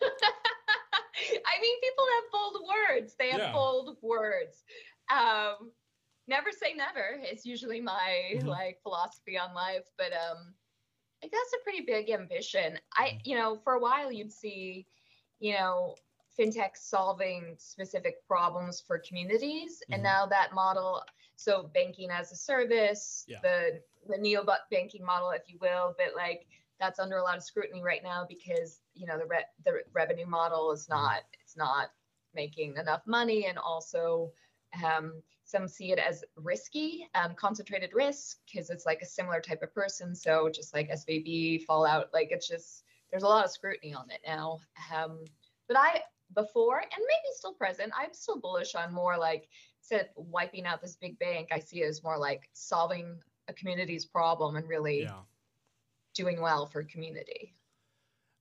I 0.02 1.60
mean, 1.60 1.80
people 1.82 2.04
have 2.14 2.32
bold 2.32 2.56
words. 2.68 3.14
They 3.18 3.30
have 3.30 3.40
Yeah. 3.40 3.52
bold 3.52 3.96
words. 4.02 4.62
Um, 5.10 5.72
never 6.30 6.52
say 6.52 6.74
never 6.74 7.20
is 7.32 7.44
usually 7.46 7.80
my 7.82 8.40
Mhm. 8.42 8.46
like 8.46 8.80
philosophy 8.82 9.38
on 9.38 9.54
life, 9.54 9.86
but 9.98 10.12
um, 10.14 10.54
I 11.18 11.28
think 11.28 11.32
that's 11.34 11.54
a 11.54 11.64
pretty 11.64 11.82
big 11.82 12.10
ambition. 12.10 12.80
I, 12.94 13.06
Mhm. 13.08 13.26
you 13.26 13.36
know, 13.36 13.58
for 13.58 13.74
a 13.74 13.80
while 13.80 14.10
you'd 14.12 14.32
see, 14.32 14.88
you 15.40 15.54
know, 15.54 15.96
fintech 16.38 16.76
solving 16.76 17.56
specific 17.58 18.26
problems 18.26 18.80
for 18.80 18.98
communities, 19.00 19.82
Mhm. 19.88 19.94
and 19.94 20.02
now 20.02 20.26
that 20.26 20.54
model, 20.54 21.04
so 21.36 21.64
banking 21.64 22.10
as 22.10 22.32
a 22.32 22.36
service, 22.36 23.26
Yeah. 23.28 23.40
the 23.42 23.82
the 24.06 24.16
neo 24.18 24.44
banking 24.70 25.04
model, 25.04 25.30
if 25.30 25.48
you 25.48 25.58
will, 25.60 25.94
but 25.98 26.14
like 26.16 26.46
that's 26.78 26.98
under 26.98 27.18
a 27.18 27.22
lot 27.22 27.36
of 27.36 27.42
scrutiny 27.44 27.82
right 27.82 28.02
now 28.02 28.24
because 28.26 28.82
you 28.94 29.06
know 29.06 29.18
the 29.18 29.26
re- 29.26 29.52
the 29.64 29.84
revenue 29.92 30.26
model 30.26 30.72
is 30.72 30.88
not 30.88 31.24
it's 31.42 31.56
not 31.56 31.92
making 32.34 32.76
enough 32.76 33.06
money 33.06 33.46
and 33.46 33.58
also 33.58 34.32
um, 34.84 35.22
some 35.50 35.66
see 35.68 35.92
it 35.92 35.98
as 35.98 36.24
risky 36.36 37.08
um, 37.14 37.34
concentrated 37.34 37.90
risk 37.92 38.38
because 38.46 38.70
it's 38.70 38.86
like 38.86 39.00
a 39.02 39.06
similar 39.06 39.40
type 39.40 39.62
of 39.62 39.74
person 39.74 40.14
so 40.14 40.48
just 40.48 40.74
like 40.74 40.90
svb 40.90 41.64
fallout 41.64 42.08
like 42.12 42.28
it's 42.30 42.48
just 42.48 42.84
there's 43.10 43.24
a 43.24 43.26
lot 43.26 43.44
of 43.44 43.50
scrutiny 43.50 43.92
on 43.92 44.08
it 44.10 44.20
now 44.26 44.58
um, 44.94 45.18
but 45.68 45.76
i 45.76 46.00
before 46.36 46.78
and 46.78 46.90
maybe 46.98 47.34
still 47.34 47.54
present 47.54 47.92
i'm 47.98 48.12
still 48.12 48.38
bullish 48.38 48.74
on 48.76 48.94
more 48.94 49.18
like 49.18 49.48
said 49.80 50.10
wiping 50.14 50.64
out 50.64 50.80
this 50.80 50.96
big 50.96 51.18
bank 51.18 51.48
i 51.50 51.58
see 51.58 51.82
it 51.82 51.88
as 51.88 52.04
more 52.04 52.16
like 52.16 52.48
solving 52.52 53.18
a 53.50 53.52
community's 53.52 54.06
problem 54.06 54.56
and 54.56 54.68
really 54.68 55.02
Yeah. 55.02 55.20
doing 56.14 56.40
well 56.40 56.66
for 56.66 56.82
community. 56.84 57.54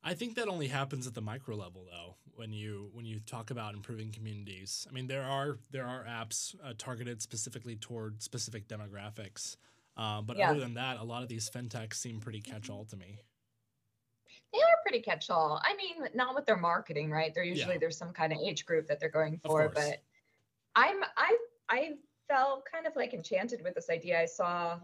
I 0.01 0.13
think 0.13 0.35
that 0.35 0.47
only 0.47 0.67
happens 0.67 1.07
at 1.07 1.13
the 1.13 1.21
micro 1.21 1.55
level 1.55 1.85
though. 1.89 2.15
When 2.39 2.53
you 2.53 2.89
when 2.93 3.03
you 3.03 3.19
talk 3.19 3.51
about 3.51 3.73
improving 3.73 4.13
communities, 4.13 4.87
I 4.89 4.93
mean 4.93 5.07
there 5.07 5.23
are 5.23 5.57
there 5.71 5.85
are 5.85 6.05
apps 6.05 6.55
uh, 6.63 6.73
targeted 6.77 7.21
specifically 7.21 7.75
toward 7.75 8.23
specific 8.23 8.69
demographics, 8.69 9.57
uh, 9.97 10.21
but 10.21 10.37
Yeah. 10.37 10.51
other 10.51 10.61
than 10.61 10.75
that, 10.75 10.95
a 11.01 11.03
lot 11.03 11.21
of 11.21 11.27
these 11.27 11.49
fintechs 11.49 11.95
seem 11.95 12.21
pretty 12.21 12.39
catch 12.39 12.69
all 12.69 12.85
to 12.85 12.95
me. 12.95 13.19
They 14.53 14.59
are 14.61 14.77
pretty 14.83 15.01
catch-all. 15.01 15.59
I 15.63 15.75
mean, 15.75 16.07
not 16.13 16.33
with 16.33 16.45
their 16.45 16.55
marketing, 16.55 17.11
right? 17.11 17.33
They're 17.35 17.43
usually 17.43 17.75
Yeah. 17.75 17.79
there's 17.81 17.97
some 17.97 18.13
kind 18.13 18.31
of 18.31 18.39
age 18.39 18.65
group 18.65 18.87
that 18.87 19.01
they're 19.01 19.09
going 19.09 19.37
for, 19.39 19.69
but 19.69 20.01
I'm 20.75 21.03
I 21.17 21.37
I 21.69 21.97
felt 22.27 22.65
kind 22.65 22.87
of 22.87 22.95
like 22.95 23.13
enchanted 23.13 23.61
with 23.63 23.75
this 23.75 23.89
idea. 23.89 24.21
I 24.21 24.25
saw 24.25 24.79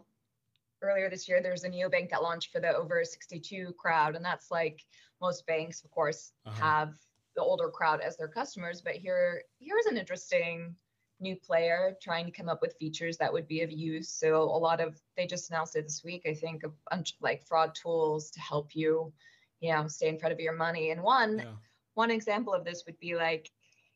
earlier 0.82 1.10
this 1.10 1.28
year 1.30 1.42
there's 1.42 1.64
a 1.64 1.70
neobank 1.70 2.12
that 2.12 2.24
launched 2.24 2.52
for 2.52 2.60
the 2.62 2.76
over 2.76 3.04
62 3.06 3.74
crowd, 3.80 4.16
and 4.16 4.26
that's 4.26 4.52
like 4.52 4.86
most 5.22 5.46
banks, 5.48 5.84
of 5.84 5.92
course, 5.92 6.34
Uh-huh. 6.46 6.62
have 6.62 6.96
the 7.36 7.42
older 7.42 7.70
crowd 7.70 8.02
as 8.02 8.18
their 8.18 8.28
customers. 8.28 8.82
But 8.82 8.96
here 8.96 9.44
here's 9.60 9.86
an 9.86 9.98
interesting 9.98 10.76
new 11.20 11.36
player 11.36 11.96
trying 12.02 12.26
to 12.26 12.32
come 12.32 12.50
up 12.50 12.62
with 12.62 12.76
features 12.78 13.18
that 13.18 13.32
would 13.32 13.48
be 13.48 13.62
of 13.62 13.72
use. 13.72 14.10
So 14.10 14.44
a 14.44 14.60
lot 14.60 14.82
of 14.82 15.02
they 15.18 15.26
just 15.28 15.50
announced 15.50 15.76
it 15.76 15.84
this 15.84 16.04
week, 16.04 16.24
I 16.26 16.34
think, 16.34 16.64
a 16.64 16.72
bunch 16.92 17.16
like 17.22 17.44
fraud 17.46 17.74
tools 17.76 18.32
to 18.32 18.40
help 18.42 18.76
you, 18.76 19.14
you 19.60 19.72
know, 19.74 19.88
stay 19.88 20.10
in 20.10 20.18
front 20.20 20.34
of 20.34 20.40
your 20.40 20.54
money. 20.56 20.92
And 20.92 21.04
one 21.04 21.46
Yeah. 21.46 21.56
one 21.94 22.12
example 22.12 22.54
of 22.54 22.66
this 22.66 22.84
would 22.86 23.00
be 23.00 23.16
like 23.16 23.52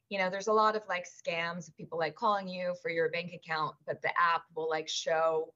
you 0.10 0.18
know 0.18 0.30
there's 0.30 0.48
a 0.48 0.54
lot 0.54 0.76
of 0.76 0.84
like 0.88 1.06
scams 1.06 1.68
of 1.68 1.76
people 1.76 1.98
like 1.98 2.16
calling 2.16 2.48
you 2.48 2.76
for 2.82 2.90
your 2.90 3.10
bank 3.10 3.32
account 3.34 3.76
but 3.86 4.02
the 4.02 4.10
app 4.20 4.44
will 4.56 4.70
like 4.70 4.88
show 4.88 5.54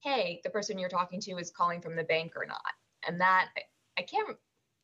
hey 0.00 0.40
the 0.44 0.50
person 0.50 0.78
you're 0.78 0.88
talking 0.88 1.20
to 1.20 1.32
is 1.38 1.50
calling 1.50 1.80
from 1.80 1.96
the 1.96 2.04
bank 2.04 2.32
or 2.36 2.46
not 2.46 2.72
and 3.06 3.20
that 3.20 3.50
i 3.98 4.02
can't 4.02 4.36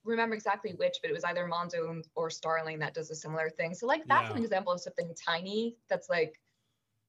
remember 0.05 0.35
exactly 0.35 0.73
which 0.75 0.97
but 1.03 1.11
it 1.11 1.15
was 1.15 1.25
either 1.25 1.49
monzo 1.49 2.03
or 2.15 2.31
starling 2.31 2.79
that 2.79 2.95
does 2.95 3.11
a 3.11 3.15
similar 3.15 3.49
thing 3.51 3.75
so 3.75 3.87
like 3.87 4.03
that's 4.07 4.31
an 4.31 4.39
example 4.39 4.73
of 4.73 4.81
something 4.81 5.15
tiny 5.15 5.77
that's 5.89 6.09
like 6.09 6.41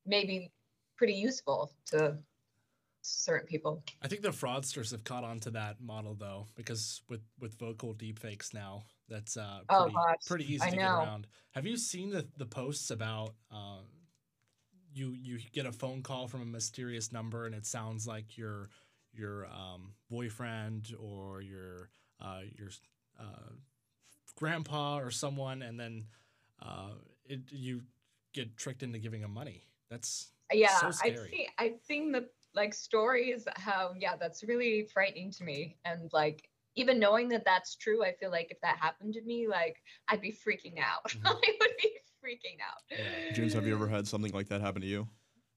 maybe 0.05 0.51
pretty 0.95 1.13
useful 1.13 1.71
to 1.85 2.17
certain 3.01 3.47
people 3.47 3.83
I 4.01 4.07
think 4.07 4.21
the 4.21 4.29
fraudsters 4.29 4.91
have 4.91 5.03
caught 5.03 5.23
on 5.23 5.39
to 5.41 5.51
that 5.51 5.81
model 5.81 6.15
though, 6.15 6.47
because 6.55 7.01
with 7.09 7.21
with 7.39 7.57
vocal 7.57 7.93
deepfakes 7.93 8.53
now, 8.53 8.83
that's 9.09 9.37
uh, 9.37 9.61
Oh, 9.69 9.83
pretty, 9.83 9.95
gosh. 9.95 10.25
pretty 10.25 10.53
easy 10.53 10.67
I 10.67 10.69
to 10.71 10.77
get 10.77 10.91
around. 10.91 11.27
Have 11.51 11.65
you 11.65 11.77
seen 11.77 12.09
the 12.09 12.27
the 12.37 12.45
posts 12.45 12.91
about 12.91 13.35
uh, 13.51 13.79
you 14.93 15.11
you 15.11 15.39
get 15.51 15.65
a 15.65 15.71
phone 15.71 16.01
call 16.01 16.27
from 16.27 16.41
a 16.41 16.45
mysterious 16.45 17.11
number 17.11 17.45
and 17.45 17.55
it 17.55 17.65
sounds 17.65 18.07
like 18.07 18.37
your 18.37 18.69
your 19.13 19.45
um, 19.47 19.93
boyfriend 20.09 20.93
or 20.99 21.41
your 21.41 21.89
your 22.57 22.69
uh, 23.19 23.51
grandpa 24.35 24.97
or 24.99 25.11
someone, 25.11 25.61
and 25.61 25.79
then 25.79 26.05
uh, 26.61 26.91
it 27.25 27.41
you 27.51 27.81
get 28.33 28.57
tricked 28.57 28.83
into 28.83 28.99
giving 28.99 29.21
them 29.21 29.33
money. 29.33 29.63
That's 29.89 30.31
yeah 30.51 30.77
So 30.79 30.87
i've 30.87 31.17
seen 31.17 31.47
i've 31.57 31.79
seen 31.81 32.11
the 32.11 32.27
like 32.53 32.73
stories 32.73 33.47
how 33.55 33.93
yeah 33.97 34.15
that's 34.19 34.43
really 34.43 34.83
frightening 34.93 35.31
to 35.31 35.43
me 35.43 35.77
and 35.85 36.11
like 36.13 36.49
even 36.75 36.99
knowing 36.99 37.27
that 37.29 37.43
that's 37.45 37.75
true 37.75 38.03
i 38.03 38.11
feel 38.13 38.29
like 38.29 38.51
if 38.51 38.59
that 38.61 38.77
happened 38.79 39.13
to 39.13 39.21
me 39.21 39.47
like 39.47 39.81
i'd 40.09 40.21
be 40.21 40.31
freaking 40.31 40.79
out 40.79 41.03
Mhm. 41.05 41.19
i 41.25 41.53
would 41.59 41.71
be 41.81 41.91
freaking 42.23 42.57
out 42.61 42.81
Yeah. 42.91 43.33
James, 43.33 43.53
have 43.53 43.65
you 43.65 43.73
ever 43.73 43.87
had 43.87 44.07
something 44.07 44.31
like 44.31 44.49
that 44.49 44.61
happen 44.61 44.81
to 44.81 44.87
you? 44.87 45.07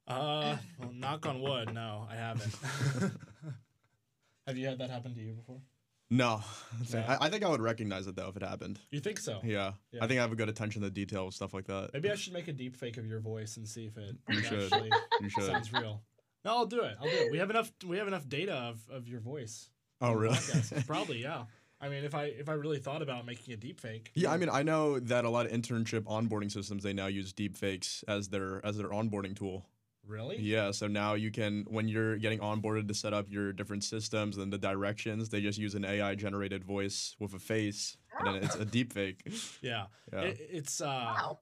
Uh, 0.08 0.56
well, 0.78 0.92
knock 0.92 1.26
on 1.26 1.40
wood. 1.42 1.74
No, 1.74 2.06
I 2.10 2.14
haven't. 2.14 2.54
Have 4.46 4.56
you 4.56 4.66
had 4.66 4.78
that 4.78 4.90
happen 4.90 5.14
to 5.14 5.20
you 5.20 5.32
before? 5.34 5.60
No. 6.10 6.40
No? 6.92 6.98
I, 7.08 7.26
I 7.26 7.30
think 7.30 7.42
I 7.42 7.48
would 7.48 7.62
recognize 7.62 8.06
it 8.06 8.16
though 8.16 8.28
if 8.28 8.36
it 8.36 8.42
happened. 8.42 8.78
You 8.90 9.00
think 9.00 9.18
so? 9.18 9.40
Yeah. 9.42 9.72
Yeah. 9.92 10.04
I 10.04 10.06
think 10.06 10.18
I 10.18 10.22
have 10.22 10.32
a 10.32 10.36
good 10.36 10.48
attention 10.50 10.82
to 10.82 10.90
detail, 10.90 11.30
stuff 11.30 11.54
like 11.54 11.66
that. 11.68 11.90
Maybe 11.94 12.10
I 12.10 12.14
should 12.16 12.34
make 12.34 12.48
a 12.48 12.52
deep 12.52 12.76
fake 12.76 12.98
of 12.98 13.06
your 13.06 13.18
voice 13.20 13.56
and 13.56 13.66
see 13.66 13.86
if 13.86 13.96
it 13.96 14.14
You 14.28 14.42
should. 14.42 14.64
actually 14.72 14.90
You 15.22 15.28
should. 15.30 15.44
sounds 15.44 15.72
real. 15.72 16.02
No, 16.44 16.50
I'll 16.58 16.66
do 16.66 16.82
it. 16.82 16.96
I'll 17.00 17.08
do 17.08 17.16
it. 17.16 17.32
We 17.32 17.38
have 17.38 17.48
enough. 17.50 17.72
We 17.86 17.96
have 17.96 18.06
enough 18.08 18.28
data 18.28 18.52
of, 18.54 18.78
of 18.90 19.08
your 19.08 19.20
voice. 19.20 19.70
Oh, 20.00 20.12
really? 20.12 20.36
Probably, 20.86 21.22
yeah. 21.22 21.44
I 21.80 21.88
mean, 21.88 22.04
if 22.04 22.14
I 22.14 22.24
if 22.24 22.48
I 22.48 22.52
really 22.52 22.78
thought 22.78 23.02
about 23.02 23.26
making 23.26 23.54
a 23.54 23.56
deep 23.56 23.80
fake. 23.80 24.10
Yeah, 24.14 24.30
I 24.32 24.36
mean, 24.36 24.48
I 24.50 24.62
know 24.62 25.00
that 25.00 25.24
a 25.24 25.30
lot 25.30 25.46
of 25.46 25.52
internship 25.52 26.02
onboarding 26.02 26.52
systems 26.52 26.82
they 26.82 26.92
now 26.92 27.06
use 27.06 27.32
deepfakes 27.32 28.04
as 28.06 28.28
their 28.28 28.64
as 28.64 28.76
their 28.76 28.88
onboarding 28.90 29.34
tool. 29.34 29.66
Really. 30.06 30.38
Yeah, 30.38 30.70
so 30.70 30.86
now 30.86 31.14
you 31.14 31.30
can 31.30 31.64
when 31.68 31.88
you're 31.88 32.16
getting 32.18 32.38
onboarded 32.40 32.88
to 32.88 32.94
set 32.94 33.12
up 33.12 33.26
your 33.30 33.52
different 33.52 33.84
systems 33.84 34.36
and 34.38 34.52
the 34.52 34.58
directions, 34.58 35.28
they 35.28 35.40
just 35.40 35.58
use 35.58 35.74
an 35.74 35.84
AI 35.84 36.14
generated 36.14 36.64
voice 36.64 37.16
with 37.18 37.34
a 37.34 37.38
face, 37.38 37.96
and 38.18 38.26
then 38.34 38.42
it's 38.44 38.54
a 38.56 38.66
deepfake. 38.66 39.20
Yeah. 39.62 39.86
Yeah, 40.12 40.20
It, 40.22 40.38
it's 40.50 40.80
uh, 40.80 40.84
wow 40.86 41.38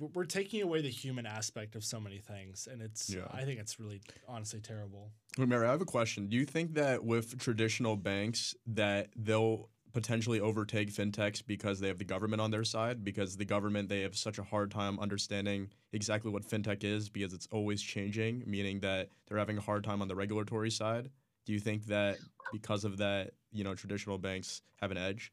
we're- 0.00 0.12
we're 0.14 0.24
taking 0.24 0.62
away 0.62 0.80
the 0.80 0.88
human 0.88 1.26
aspect 1.26 1.74
of 1.76 1.84
so 1.84 2.00
many 2.00 2.18
things, 2.18 2.66
and 2.70 2.80
it's 2.80 3.10
Yeah. 3.10 3.26
I 3.30 3.44
think 3.44 3.60
it's 3.60 3.78
really 3.78 4.00
honestly 4.26 4.60
terrible. 4.60 5.12
Well, 5.36 5.46
Mary, 5.46 5.66
I 5.66 5.70
have 5.72 5.82
a 5.82 5.84
question. 5.84 6.28
Do 6.28 6.36
you 6.38 6.46
think 6.46 6.72
that 6.74 7.04
with 7.04 7.38
traditional 7.38 7.96
banks 7.96 8.54
that 8.66 9.10
they'll 9.14 9.68
potentially 9.92 10.40
overtake 10.40 10.90
fintechs 10.90 11.44
because 11.44 11.80
they 11.80 11.88
have 11.88 11.98
the 11.98 12.04
government 12.04 12.40
on 12.40 12.50
their 12.50 12.64
side? 12.64 13.04
Because 13.04 13.36
the 13.36 13.44
government 13.44 13.88
they 13.88 14.00
have 14.02 14.16
such 14.16 14.38
a 14.38 14.42
hard 14.42 14.70
time 14.70 14.98
understanding 15.00 15.70
exactly 15.92 16.30
what 16.30 16.42
fintech 16.44 16.84
is 16.84 17.08
because 17.08 17.32
it's 17.32 17.46
always 17.48 17.82
changing, 17.82 18.42
meaning 18.46 18.80
that 18.80 19.10
they're 19.26 19.38
having 19.38 19.58
a 19.58 19.60
hard 19.62 19.84
time 19.84 20.02
on 20.02 20.08
the 20.08 20.14
regulatory 20.16 20.70
side. 20.70 21.10
Do 21.44 21.52
you 21.52 21.60
think 21.60 21.86
that 21.86 22.18
because 22.50 22.84
of 22.84 22.98
that, 22.98 23.32
you 23.52 23.64
know, 23.64 23.74
traditional 23.74 24.18
banks 24.18 24.62
have 24.80 24.90
an 24.90 24.96
edge? 24.98 25.32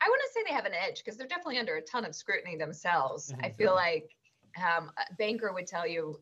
I 0.00 0.08
wouldn't 0.08 0.30
say 0.32 0.42
they 0.46 0.54
have 0.54 0.66
an 0.66 0.74
edge 0.74 0.98
because 0.98 1.16
they're 1.16 1.26
definitely 1.26 1.58
under 1.58 1.76
a 1.76 1.82
ton 1.82 2.04
of 2.04 2.14
scrutiny 2.14 2.56
themselves. 2.56 3.32
I 3.42 3.48
Mhm. 3.48 3.56
feel 3.56 3.74
like 3.74 4.10
um, 4.56 4.92
a 4.96 5.14
banker 5.14 5.52
would 5.52 5.66
tell 5.66 5.86
you 5.86 6.20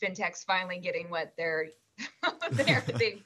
fintech's 0.00 0.44
finally 0.44 0.78
getting 0.78 1.10
what 1.10 1.34
they're, 1.36 1.70
they're 2.52 2.84
they've 2.98 3.24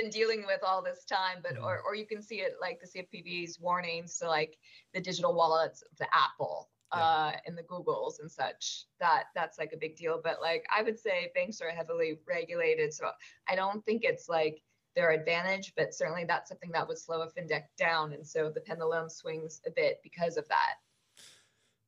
been 0.00 0.10
dealing 0.10 0.44
with 0.46 0.60
all 0.62 0.82
this 0.82 1.04
time. 1.04 1.38
But 1.42 1.58
or 1.58 1.80
or 1.80 1.94
you 1.94 2.06
can 2.06 2.22
see 2.22 2.36
it 2.36 2.56
like 2.60 2.80
the 2.80 2.86
CFPB's 2.86 3.60
warnings 3.60 4.18
to 4.18 4.28
like 4.28 4.56
the 4.94 5.00
digital 5.00 5.34
wallets, 5.34 5.82
the 5.98 6.06
Apple. 6.12 6.70
Yeah. 6.94 7.00
Uh, 7.00 7.32
and 7.46 7.58
the 7.58 7.64
Googles 7.64 8.20
and 8.20 8.30
such 8.30 8.84
that 9.00 9.24
that's 9.34 9.58
like 9.58 9.72
a 9.72 9.76
big 9.76 9.96
deal. 9.96 10.20
But 10.22 10.40
like 10.40 10.64
I 10.74 10.82
would 10.82 10.98
say 10.98 11.32
banks 11.34 11.60
are 11.60 11.70
heavily 11.70 12.20
regulated, 12.28 12.94
so 12.94 13.10
I 13.48 13.56
don't 13.56 13.84
think 13.84 14.04
it's 14.04 14.28
like 14.28 14.62
their 14.94 15.10
advantage, 15.10 15.72
but 15.76 15.94
certainly 15.94 16.24
that's 16.24 16.48
something 16.48 16.70
that 16.72 16.88
would 16.88 16.98
slow 16.98 17.22
a 17.22 17.26
fintech 17.26 17.64
down. 17.76 18.12
And 18.12 18.26
so 18.26 18.50
the 18.50 18.62
pendulum 18.62 19.08
swings 19.08 19.60
a 19.66 19.70
bit 19.70 19.98
because 20.02 20.36
of 20.36 20.48
that. 20.48 20.76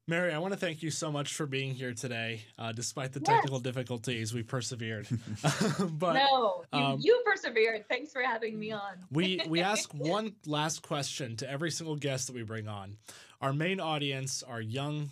Mary, 0.08 0.32
I 0.32 0.38
want 0.38 0.54
to 0.54 0.58
thank 0.58 0.82
you 0.82 0.90
so 0.90 1.12
much 1.12 1.34
for 1.34 1.44
being 1.44 1.74
here 1.74 1.92
today. 1.92 2.40
Uh, 2.58 2.72
despite 2.72 3.12
the 3.12 3.20
Yes. 3.20 3.28
technical 3.28 3.60
difficulties, 3.60 4.32
we 4.32 4.42
persevered. 4.42 5.06
but 5.98 6.14
no, 6.14 6.64
you, 6.72 6.78
um, 6.78 6.98
you 6.98 7.22
persevered. 7.26 7.86
Thanks 7.90 8.10
for 8.10 8.22
having 8.22 8.58
me 8.58 8.72
on. 8.72 8.94
we 9.10 9.42
we 9.46 9.60
ask 9.60 9.92
one 9.92 10.34
last 10.46 10.80
question 10.80 11.36
to 11.36 11.50
every 11.50 11.70
single 11.70 11.94
guest 11.94 12.26
that 12.28 12.32
we 12.34 12.42
bring 12.42 12.68
on. 12.68 12.96
Our 13.42 13.52
main 13.52 13.80
audience 13.80 14.42
are 14.42 14.62
young, 14.62 15.10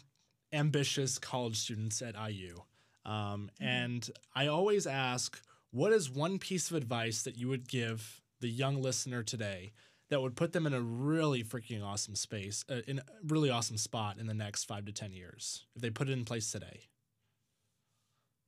ambitious 0.51 1.19
college 1.19 1.59
students 1.59 2.01
at 2.01 2.15
IU, 2.17 2.63
um, 3.05 3.51
and 3.61 4.09
I 4.35 4.47
always 4.47 4.87
ask, 4.87 5.39
what 5.73 5.93
is 5.93 6.11
one 6.11 6.39
piece 6.39 6.71
of 6.71 6.77
advice 6.77 7.23
that 7.25 7.37
you 7.37 7.49
would 7.49 7.69
give 7.69 8.23
the 8.41 8.49
young 8.49 8.81
listener 8.81 9.23
today 9.23 9.73
that 10.11 10.21
would 10.21 10.37
put 10.37 10.53
them 10.53 10.67
in 10.67 10.75
a 10.75 10.81
really 10.81 11.43
freaking 11.43 11.85
awesome 11.85 12.15
space, 12.15 12.65
uh, 12.71 12.81
in 12.87 12.99
a 12.99 13.03
really 13.27 13.51
awesome 13.51 13.77
spot 13.77 14.19
in 14.19 14.27
the 14.27 14.35
next 14.35 14.65
five 14.65 14.85
to 14.87 14.93
ten 14.93 15.13
years 15.13 15.67
if 15.75 15.83
they 15.83 15.91
put 15.91 16.09
it 16.09 16.13
in 16.13 16.25
place 16.25 16.51
today? 16.51 16.83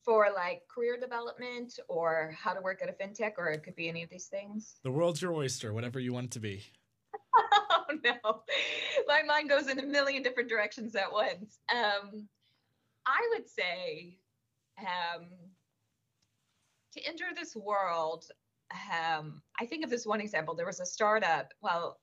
For 0.05 0.29
like 0.35 0.63
career 0.69 0.99
development 0.99 1.79
or 1.89 2.35
how 2.39 2.55
to 2.55 2.61
work 2.61 2.81
at 2.83 2.89
a 2.89 2.93
fintech, 2.93 3.33
or 3.37 3.51
it 3.51 3.63
could 3.63 3.77
be 3.77 3.89
any 3.89 4.03
of 4.03 4.11
these 4.11 4.27
things. 4.27 4.77
The 4.83 4.91
world's 4.91 5.21
your 5.21 5.35
oyster, 5.35 5.75
whatever 5.75 6.01
you 6.01 6.13
want 6.13 6.27
it 6.27 6.31
to 6.33 6.41
be. 6.41 6.65
oh 7.71 7.85
no, 8.05 8.43
my 9.07 9.23
mind 9.23 9.49
goes 9.49 9.69
in 9.69 9.79
a 9.79 9.87
million 9.87 10.23
different 10.23 10.49
directions 10.49 10.95
at 10.95 11.13
once. 11.13 11.59
Um, 11.71 12.29
I 13.07 13.29
would 13.35 13.49
say 13.49 14.19
um, 14.79 15.27
to 16.93 17.01
enter 17.07 17.27
this 17.35 17.57
world, 17.57 18.27
um, 18.73 19.43
I 19.61 19.67
think 19.67 19.85
of 19.85 19.91
this 19.91 20.07
one 20.07 20.21
example. 20.21 20.55
There 20.55 20.67
was 20.67 20.81
a 20.81 20.87
startup, 20.87 21.53
well, 21.61 21.99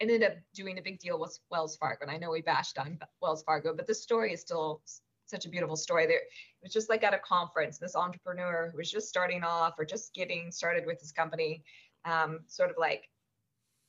ended 0.00 0.22
up 0.22 0.32
doing 0.54 0.78
a 0.78 0.82
big 0.82 0.98
deal 0.98 1.20
with 1.20 1.38
Wells 1.50 1.76
Fargo. 1.76 2.02
And 2.02 2.10
I 2.10 2.16
know 2.16 2.30
we 2.30 2.40
bashed 2.42 2.78
on 2.78 2.98
Wells 3.20 3.42
Fargo, 3.42 3.74
but 3.74 3.86
the 3.86 3.94
story 3.94 4.32
is 4.32 4.40
still 4.40 4.82
such 5.26 5.46
a 5.46 5.48
beautiful 5.48 5.76
story. 5.76 6.06
There, 6.06 6.16
it 6.16 6.24
was 6.62 6.72
just 6.72 6.88
like 6.88 7.04
at 7.04 7.14
a 7.14 7.18
conference, 7.18 7.78
this 7.78 7.94
entrepreneur 7.94 8.70
who 8.72 8.78
was 8.78 8.90
just 8.90 9.08
starting 9.08 9.44
off 9.44 9.74
or 9.78 9.84
just 9.84 10.14
getting 10.14 10.50
started 10.50 10.86
with 10.86 10.98
his 11.00 11.12
company, 11.12 11.62
um, 12.04 12.40
sort 12.46 12.70
of 12.70 12.76
like 12.78 13.08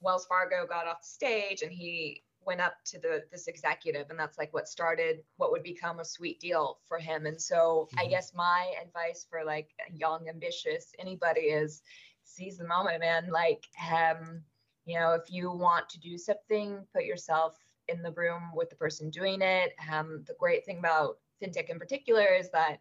Wells 0.01 0.25
Fargo 0.25 0.67
got 0.67 0.87
off 0.87 1.01
the 1.01 1.07
stage 1.07 1.61
and 1.61 1.71
he 1.71 2.23
went 2.43 2.59
up 2.59 2.73
to 2.83 2.99
the 2.99 3.23
this 3.31 3.47
executive 3.47 4.09
and 4.09 4.17
that's 4.17 4.39
like 4.39 4.51
what 4.51 4.67
started 4.67 5.19
what 5.37 5.51
would 5.51 5.61
become 5.61 5.99
a 5.99 6.05
sweet 6.05 6.39
deal 6.39 6.79
for 6.87 6.97
him 6.97 7.27
and 7.27 7.39
so 7.39 7.87
i 7.99 8.05
Mhm. 8.05 8.09
guess 8.09 8.33
my 8.33 8.73
advice 8.81 9.27
for 9.29 9.43
like 9.43 9.69
a 9.87 9.93
young 9.93 10.27
ambitious 10.27 10.91
anybody 10.97 11.41
is 11.41 11.83
seize 12.31 12.57
the 12.57 12.67
moment 12.67 12.99
man 12.99 13.29
like 13.31 13.65
um 13.91 14.41
you 14.85 14.99
know 14.99 15.13
if 15.13 15.31
you 15.31 15.51
want 15.51 15.89
to 15.89 15.99
do 15.99 16.17
something 16.17 16.85
put 16.93 17.05
yourself 17.05 17.57
in 17.87 18.01
the 18.01 18.11
room 18.11 18.51
with 18.55 18.69
the 18.69 18.75
person 18.75 19.09
doing 19.09 19.41
it 19.41 19.73
um 19.91 20.23
the 20.27 20.35
great 20.39 20.65
thing 20.65 20.79
about 20.79 21.17
fintech 21.41 21.69
in 21.69 21.79
particular 21.79 22.27
is 22.27 22.49
that 22.51 22.77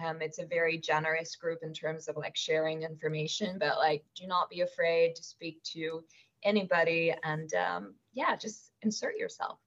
um, 0.00 0.22
it's 0.22 0.38
a 0.38 0.46
very 0.46 0.78
generous 0.78 1.34
group 1.34 1.58
in 1.64 1.72
terms 1.72 2.06
of 2.06 2.16
like 2.16 2.36
sharing 2.36 2.82
information 2.82 3.56
but 3.58 3.78
like 3.78 4.04
do 4.14 4.26
not 4.26 4.48
be 4.48 4.60
afraid 4.60 5.16
to 5.16 5.24
speak 5.24 5.60
to 5.64 6.04
anybody 6.44 7.12
and 7.24 7.52
um, 7.54 7.94
yeah 8.14 8.36
just 8.36 8.70
insert 8.82 9.16
yourself 9.16 9.58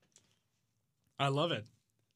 I 1.22 1.28
love 1.28 1.52
it. 1.52 1.65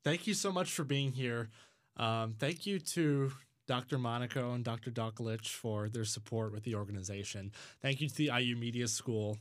Thank 0.04 0.26
you 0.26 0.34
so 0.34 0.52
much 0.52 0.72
for 0.72 0.84
being 0.84 1.12
here. 1.12 1.52
Um, 1.96 2.34
thank 2.40 2.66
you 2.66 2.80
to 2.80 3.32
Dr. 3.68 3.98
Monaco 3.98 4.54
and 4.54 4.64
Dr. 4.64 4.92
Dokulich 4.92 5.48
for 5.48 5.90
their 5.90 6.06
support 6.06 6.52
with 6.52 6.64
the 6.64 6.76
organization. 6.76 7.52
Thank 7.82 8.02
you 8.02 8.10
to 8.10 8.16
the 8.16 8.32
IU 8.38 8.56
Media 8.56 8.88
School. 8.88 9.38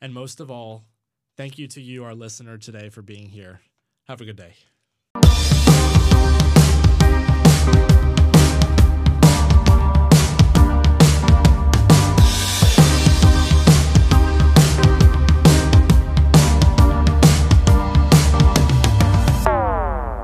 And 0.00 0.12
most 0.12 0.40
of 0.40 0.50
all, 0.50 0.84
thank 1.36 1.58
you 1.58 1.66
to 1.68 1.80
you, 1.80 2.04
our 2.04 2.14
listener, 2.14 2.58
today 2.58 2.88
for 2.90 3.02
being 3.02 3.30
here. 3.30 3.60
Have 4.06 4.20
a 4.20 4.24
good 4.24 4.36
day. 4.36 4.54